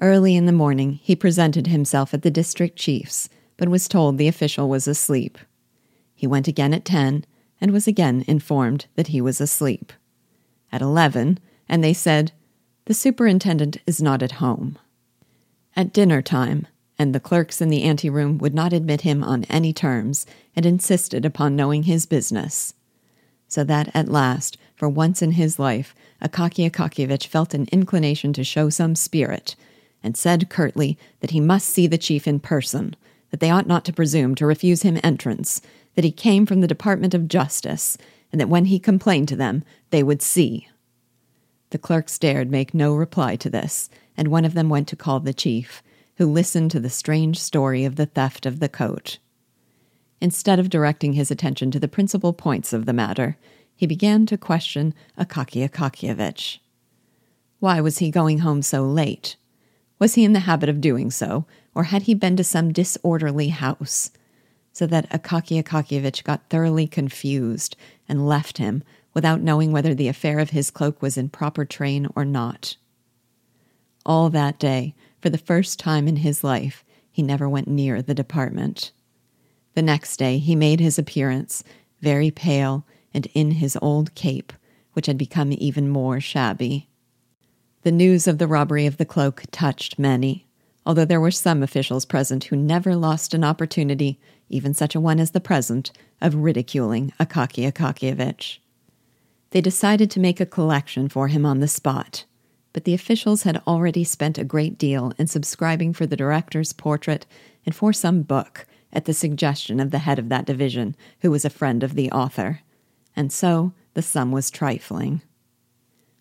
Early 0.00 0.36
in 0.36 0.46
the 0.46 0.52
morning, 0.52 1.00
he 1.02 1.16
presented 1.16 1.66
himself 1.66 2.12
at 2.12 2.22
the 2.22 2.30
district 2.30 2.76
chief's, 2.76 3.28
but 3.56 3.68
was 3.68 3.88
told 3.88 4.18
the 4.18 4.28
official 4.28 4.68
was 4.68 4.88
asleep. 4.88 5.38
He 6.14 6.26
went 6.26 6.48
again 6.48 6.74
at 6.74 6.84
ten, 6.84 7.24
and 7.60 7.70
was 7.70 7.86
again 7.86 8.24
informed 8.26 8.86
that 8.96 9.08
he 9.08 9.20
was 9.20 9.40
asleep. 9.40 9.92
At 10.72 10.82
eleven, 10.82 11.38
and 11.68 11.82
they 11.82 11.92
said, 11.92 12.32
The 12.86 12.94
superintendent 12.94 13.78
is 13.86 14.02
not 14.02 14.22
at 14.22 14.32
home. 14.32 14.78
At 15.76 15.92
dinner 15.92 16.22
time, 16.22 16.66
and 16.98 17.14
the 17.14 17.20
clerks 17.20 17.60
in 17.60 17.68
the 17.68 17.82
anteroom 17.82 18.38
would 18.38 18.54
not 18.54 18.72
admit 18.72 19.00
him 19.00 19.24
on 19.24 19.44
any 19.44 19.72
terms, 19.72 20.26
and 20.54 20.66
insisted 20.66 21.24
upon 21.24 21.56
knowing 21.56 21.84
his 21.84 22.06
business 22.06 22.74
so 23.54 23.62
that 23.62 23.88
at 23.94 24.08
last, 24.08 24.58
for 24.74 24.88
once 24.88 25.22
in 25.22 25.30
his 25.30 25.60
life, 25.60 25.94
Akaky 26.20 26.68
Akakiyevich 26.68 27.28
felt 27.28 27.54
an 27.54 27.68
inclination 27.70 28.32
to 28.32 28.42
show 28.42 28.68
some 28.68 28.96
spirit, 28.96 29.54
and 30.02 30.16
said 30.16 30.50
curtly 30.50 30.98
that 31.20 31.30
he 31.30 31.38
must 31.38 31.68
see 31.68 31.86
the 31.86 31.96
chief 31.96 32.26
in 32.26 32.40
person, 32.40 32.96
that 33.30 33.38
they 33.38 33.50
ought 33.50 33.68
not 33.68 33.84
to 33.84 33.92
presume 33.92 34.34
to 34.34 34.44
refuse 34.44 34.82
him 34.82 34.98
entrance, 35.04 35.62
that 35.94 36.02
he 36.04 36.10
came 36.10 36.46
from 36.46 36.62
the 36.62 36.66
Department 36.66 37.14
of 37.14 37.28
Justice, 37.28 37.96
and 38.32 38.40
that 38.40 38.48
when 38.48 38.64
he 38.64 38.80
complained 38.80 39.28
to 39.28 39.36
them, 39.36 39.62
they 39.90 40.02
would 40.02 40.20
see. 40.20 40.66
The 41.70 41.78
clerks 41.78 42.18
dared 42.18 42.50
make 42.50 42.74
no 42.74 42.92
reply 42.92 43.36
to 43.36 43.48
this, 43.48 43.88
and 44.16 44.26
one 44.26 44.44
of 44.44 44.54
them 44.54 44.68
went 44.68 44.88
to 44.88 44.96
call 44.96 45.20
the 45.20 45.32
chief, 45.32 45.80
who 46.16 46.26
listened 46.26 46.72
to 46.72 46.80
the 46.80 46.90
strange 46.90 47.38
story 47.38 47.84
of 47.84 47.94
the 47.94 48.06
theft 48.06 48.46
of 48.46 48.58
the 48.58 48.68
coat. 48.68 49.18
Instead 50.20 50.58
of 50.58 50.70
directing 50.70 51.14
his 51.14 51.30
attention 51.30 51.70
to 51.70 51.80
the 51.80 51.88
principal 51.88 52.32
points 52.32 52.72
of 52.72 52.86
the 52.86 52.92
matter, 52.92 53.36
he 53.76 53.86
began 53.86 54.26
to 54.26 54.38
question 54.38 54.94
Akaky 55.18 55.68
Akakiyevich. 55.68 56.58
Why 57.58 57.80
was 57.80 57.98
he 57.98 58.10
going 58.10 58.38
home 58.38 58.62
so 58.62 58.84
late? 58.84 59.36
Was 59.98 60.14
he 60.14 60.24
in 60.24 60.32
the 60.32 60.40
habit 60.40 60.68
of 60.68 60.80
doing 60.80 61.10
so, 61.10 61.46
or 61.74 61.84
had 61.84 62.02
he 62.02 62.14
been 62.14 62.36
to 62.36 62.44
some 62.44 62.72
disorderly 62.72 63.48
house? 63.48 64.10
So 64.72 64.86
that 64.86 65.08
Akaky 65.10 65.62
Akakiyevich 65.62 66.24
got 66.24 66.48
thoroughly 66.50 66.86
confused 66.86 67.76
and 68.08 68.26
left 68.26 68.58
him 68.58 68.82
without 69.14 69.40
knowing 69.40 69.72
whether 69.72 69.94
the 69.94 70.08
affair 70.08 70.40
of 70.40 70.50
his 70.50 70.70
cloak 70.70 71.00
was 71.00 71.16
in 71.16 71.28
proper 71.28 71.64
train 71.64 72.08
or 72.16 72.24
not. 72.24 72.76
All 74.04 74.28
that 74.30 74.58
day, 74.58 74.94
for 75.20 75.30
the 75.30 75.38
first 75.38 75.78
time 75.78 76.06
in 76.06 76.16
his 76.16 76.44
life, 76.44 76.84
he 77.10 77.22
never 77.22 77.48
went 77.48 77.68
near 77.68 78.02
the 78.02 78.14
department. 78.14 78.90
The 79.74 79.82
next 79.82 80.16
day 80.16 80.38
he 80.38 80.54
made 80.54 80.80
his 80.80 80.98
appearance, 80.98 81.64
very 82.00 82.30
pale 82.30 82.86
and 83.12 83.26
in 83.34 83.52
his 83.52 83.76
old 83.82 84.14
cape, 84.14 84.52
which 84.92 85.06
had 85.06 85.18
become 85.18 85.52
even 85.52 85.88
more 85.88 86.20
shabby. 86.20 86.88
The 87.82 87.92
news 87.92 88.26
of 88.26 88.38
the 88.38 88.46
robbery 88.46 88.86
of 88.86 88.96
the 88.96 89.04
cloak 89.04 89.42
touched 89.50 89.98
many, 89.98 90.46
although 90.86 91.04
there 91.04 91.20
were 91.20 91.30
some 91.30 91.62
officials 91.62 92.04
present 92.04 92.44
who 92.44 92.56
never 92.56 92.94
lost 92.94 93.34
an 93.34 93.44
opportunity, 93.44 94.20
even 94.48 94.74
such 94.74 94.94
a 94.94 95.00
one 95.00 95.18
as 95.18 95.32
the 95.32 95.40
present, 95.40 95.90
of 96.20 96.36
ridiculing 96.36 97.12
Akaky 97.18 97.70
Akakiyevich. 97.70 98.58
They 99.50 99.60
decided 99.60 100.10
to 100.12 100.20
make 100.20 100.40
a 100.40 100.46
collection 100.46 101.08
for 101.08 101.28
him 101.28 101.44
on 101.44 101.60
the 101.60 101.68
spot, 101.68 102.24
but 102.72 102.84
the 102.84 102.94
officials 102.94 103.42
had 103.42 103.62
already 103.66 104.04
spent 104.04 104.38
a 104.38 104.44
great 104.44 104.78
deal 104.78 105.12
in 105.18 105.26
subscribing 105.26 105.92
for 105.92 106.06
the 106.06 106.16
director's 106.16 106.72
portrait 106.72 107.26
and 107.64 107.74
for 107.74 107.92
some 107.92 108.22
book 108.22 108.66
at 108.94 109.04
the 109.04 109.12
suggestion 109.12 109.80
of 109.80 109.90
the 109.90 109.98
head 109.98 110.18
of 110.18 110.28
that 110.28 110.46
division, 110.46 110.96
who 111.20 111.30
was 111.30 111.44
a 111.44 111.50
friend 111.50 111.82
of 111.82 111.94
the 111.94 112.10
author, 112.10 112.60
and 113.16 113.32
so 113.32 113.72
the 113.94 114.02
sum 114.02 114.32
was 114.32 114.50
trifling. 114.50 115.20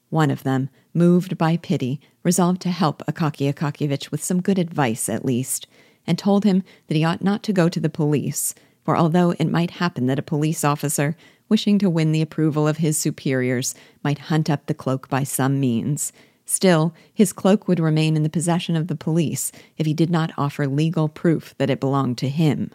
One 0.09 0.29
of 0.29 0.43
them, 0.43 0.69
moved 0.93 1.37
by 1.37 1.57
pity, 1.57 1.99
resolved 2.23 2.61
to 2.61 2.69
help 2.69 3.03
Akaky 3.07 3.51
Akakiyevich 3.51 4.11
with 4.11 4.23
some 4.23 4.41
good 4.41 4.59
advice 4.59 5.09
at 5.09 5.25
least, 5.25 5.67
and 6.05 6.17
told 6.17 6.43
him 6.43 6.63
that 6.87 6.95
he 6.95 7.03
ought 7.03 7.23
not 7.23 7.43
to 7.43 7.53
go 7.53 7.69
to 7.69 7.79
the 7.79 7.89
police, 7.89 8.53
for 8.83 8.97
although 8.97 9.31
it 9.31 9.49
might 9.49 9.71
happen 9.71 10.07
that 10.07 10.19
a 10.19 10.23
police 10.23 10.63
officer, 10.63 11.15
wishing 11.49 11.79
to 11.79 11.89
win 11.89 12.11
the 12.11 12.21
approval 12.21 12.67
of 12.67 12.77
his 12.77 12.97
superiors, 12.97 13.73
might 14.03 14.19
hunt 14.19 14.49
up 14.49 14.65
the 14.65 14.73
cloak 14.73 15.09
by 15.09 15.23
some 15.23 15.59
means, 15.59 16.11
Still, 16.45 16.93
his 17.13 17.33
cloak 17.33 17.67
would 17.67 17.79
remain 17.79 18.15
in 18.15 18.23
the 18.23 18.29
possession 18.29 18.75
of 18.75 18.87
the 18.87 18.95
police 18.95 19.51
if 19.77 19.85
he 19.85 19.93
did 19.93 20.09
not 20.09 20.31
offer 20.37 20.67
legal 20.67 21.07
proof 21.07 21.55
that 21.57 21.69
it 21.69 21.79
belonged 21.79 22.17
to 22.19 22.29
him. 22.29 22.71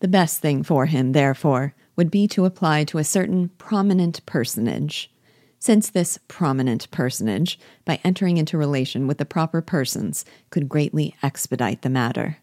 The 0.00 0.08
best 0.08 0.40
thing 0.40 0.62
for 0.62 0.86
him, 0.86 1.12
therefore, 1.12 1.74
would 1.96 2.10
be 2.10 2.28
to 2.28 2.44
apply 2.44 2.84
to 2.84 2.98
a 2.98 3.04
certain 3.04 3.48
prominent 3.58 4.24
personage, 4.26 5.10
since 5.58 5.90
this 5.90 6.18
prominent 6.28 6.88
personage, 6.92 7.58
by 7.84 7.98
entering 8.04 8.36
into 8.36 8.56
relation 8.56 9.08
with 9.08 9.18
the 9.18 9.24
proper 9.24 9.60
persons, 9.60 10.24
could 10.50 10.68
greatly 10.68 11.16
expedite 11.22 11.82
the 11.82 11.90
matter. 11.90 12.38